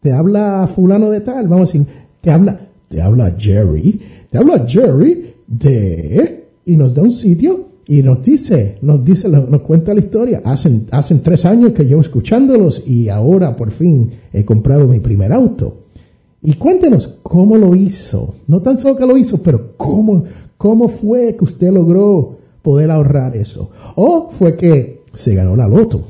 Te 0.00 0.12
habla 0.12 0.66
fulano 0.66 1.10
de 1.10 1.20
tal, 1.20 1.46
vamos 1.46 1.70
a 1.70 1.78
decir, 1.78 1.94
te 2.20 2.32
habla, 2.32 2.58
te 2.88 3.00
habla 3.00 3.36
Jerry, 3.38 4.00
te 4.28 4.36
habla 4.36 4.66
Jerry 4.66 5.32
de, 5.46 6.48
y 6.66 6.76
nos 6.76 6.92
da 6.92 7.02
un 7.02 7.12
sitio 7.12 7.71
y 7.86 8.02
nos 8.02 8.22
dice, 8.22 8.78
nos 8.82 9.04
dice, 9.04 9.28
nos 9.28 9.62
cuenta 9.62 9.92
la 9.92 10.00
historia. 10.00 10.42
Hacen, 10.44 10.86
tres 11.22 11.44
años 11.44 11.72
que 11.72 11.84
llevo 11.84 12.00
escuchándolos 12.00 12.86
y 12.86 13.08
ahora 13.08 13.56
por 13.56 13.70
fin 13.70 14.10
he 14.32 14.44
comprado 14.44 14.86
mi 14.86 15.00
primer 15.00 15.32
auto. 15.32 15.78
Y 16.42 16.54
cuéntenos 16.54 17.18
cómo 17.22 17.56
lo 17.56 17.74
hizo. 17.74 18.36
No 18.46 18.60
tan 18.62 18.76
solo 18.76 18.96
que 18.96 19.06
lo 19.06 19.16
hizo, 19.16 19.38
pero 19.42 19.76
cómo, 19.76 20.24
cómo 20.56 20.88
fue 20.88 21.36
que 21.36 21.44
usted 21.44 21.72
logró 21.72 22.38
poder 22.62 22.90
ahorrar 22.90 23.36
eso. 23.36 23.70
O 23.96 24.30
fue 24.30 24.56
que 24.56 25.02
se 25.14 25.34
ganó 25.34 25.56
la 25.56 25.68
loto. 25.68 26.02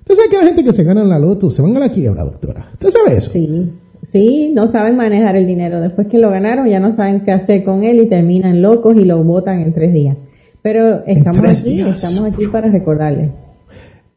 Usted 0.00 0.14
sabe 0.14 0.28
que 0.30 0.36
la 0.36 0.44
gente 0.44 0.64
que 0.64 0.72
se 0.72 0.84
gana 0.84 1.04
la 1.04 1.18
loto 1.18 1.50
se 1.50 1.62
van 1.62 1.76
a 1.76 1.80
la 1.80 1.92
quiebra, 1.92 2.24
doctora. 2.24 2.70
¿Usted 2.72 2.90
sabe 2.90 3.16
eso? 3.16 3.30
Sí. 3.30 3.70
Sí, 4.02 4.50
no 4.52 4.66
saben 4.66 4.96
manejar 4.96 5.36
el 5.36 5.46
dinero. 5.46 5.80
Después 5.80 6.08
que 6.08 6.18
lo 6.18 6.28
ganaron, 6.30 6.66
ya 6.66 6.80
no 6.80 6.90
saben 6.90 7.20
qué 7.20 7.30
hacer 7.30 7.62
con 7.62 7.84
él 7.84 8.00
y 8.00 8.08
terminan 8.08 8.60
locos 8.60 8.96
y 8.96 9.04
lo 9.04 9.22
botan 9.22 9.60
en 9.60 9.72
tres 9.72 9.92
días. 9.92 10.16
Pero 10.62 11.04
estamos 11.06 11.60
aquí, 11.60 11.80
estamos 11.80 12.24
aquí 12.24 12.46
para 12.46 12.70
recordarles. 12.70 13.30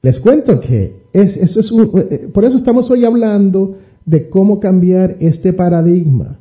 Les 0.02 0.20
cuento 0.20 0.60
que 0.60 1.06
es, 1.12 1.36
eso 1.36 1.60
es 1.60 1.72
eh, 2.12 2.30
por 2.32 2.46
eso 2.46 2.58
estamos 2.58 2.92
hoy 2.92 3.06
hablando 3.06 3.78
de 4.06 4.30
cómo 4.30 4.60
cambiar 4.60 5.16
este 5.20 5.52
paradigma 5.52 6.38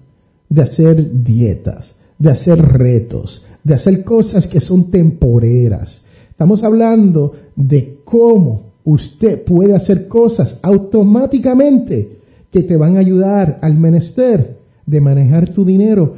de 0.51 0.63
hacer 0.63 1.25
dietas, 1.25 1.97
de 2.19 2.31
hacer 2.31 2.61
retos, 2.61 3.47
de 3.63 3.73
hacer 3.73 4.05
cosas 4.05 4.47
que 4.47 4.61
son 4.61 4.91
temporeras. 4.91 6.03
Estamos 6.29 6.63
hablando 6.63 7.33
de 7.57 8.01
cómo 8.05 8.75
usted 8.85 9.43
puede 9.43 9.75
hacer 9.75 10.09
cosas 10.09 10.61
automáticamente 10.63 12.19
que 12.51 12.63
te 12.63 12.77
van 12.77 12.97
a 12.97 13.01
ayudar 13.01 13.59
al 13.63 13.75
menester 13.75 14.59
de 14.85 15.01
manejar 15.01 15.49
tu 15.49 15.65
dinero 15.65 16.17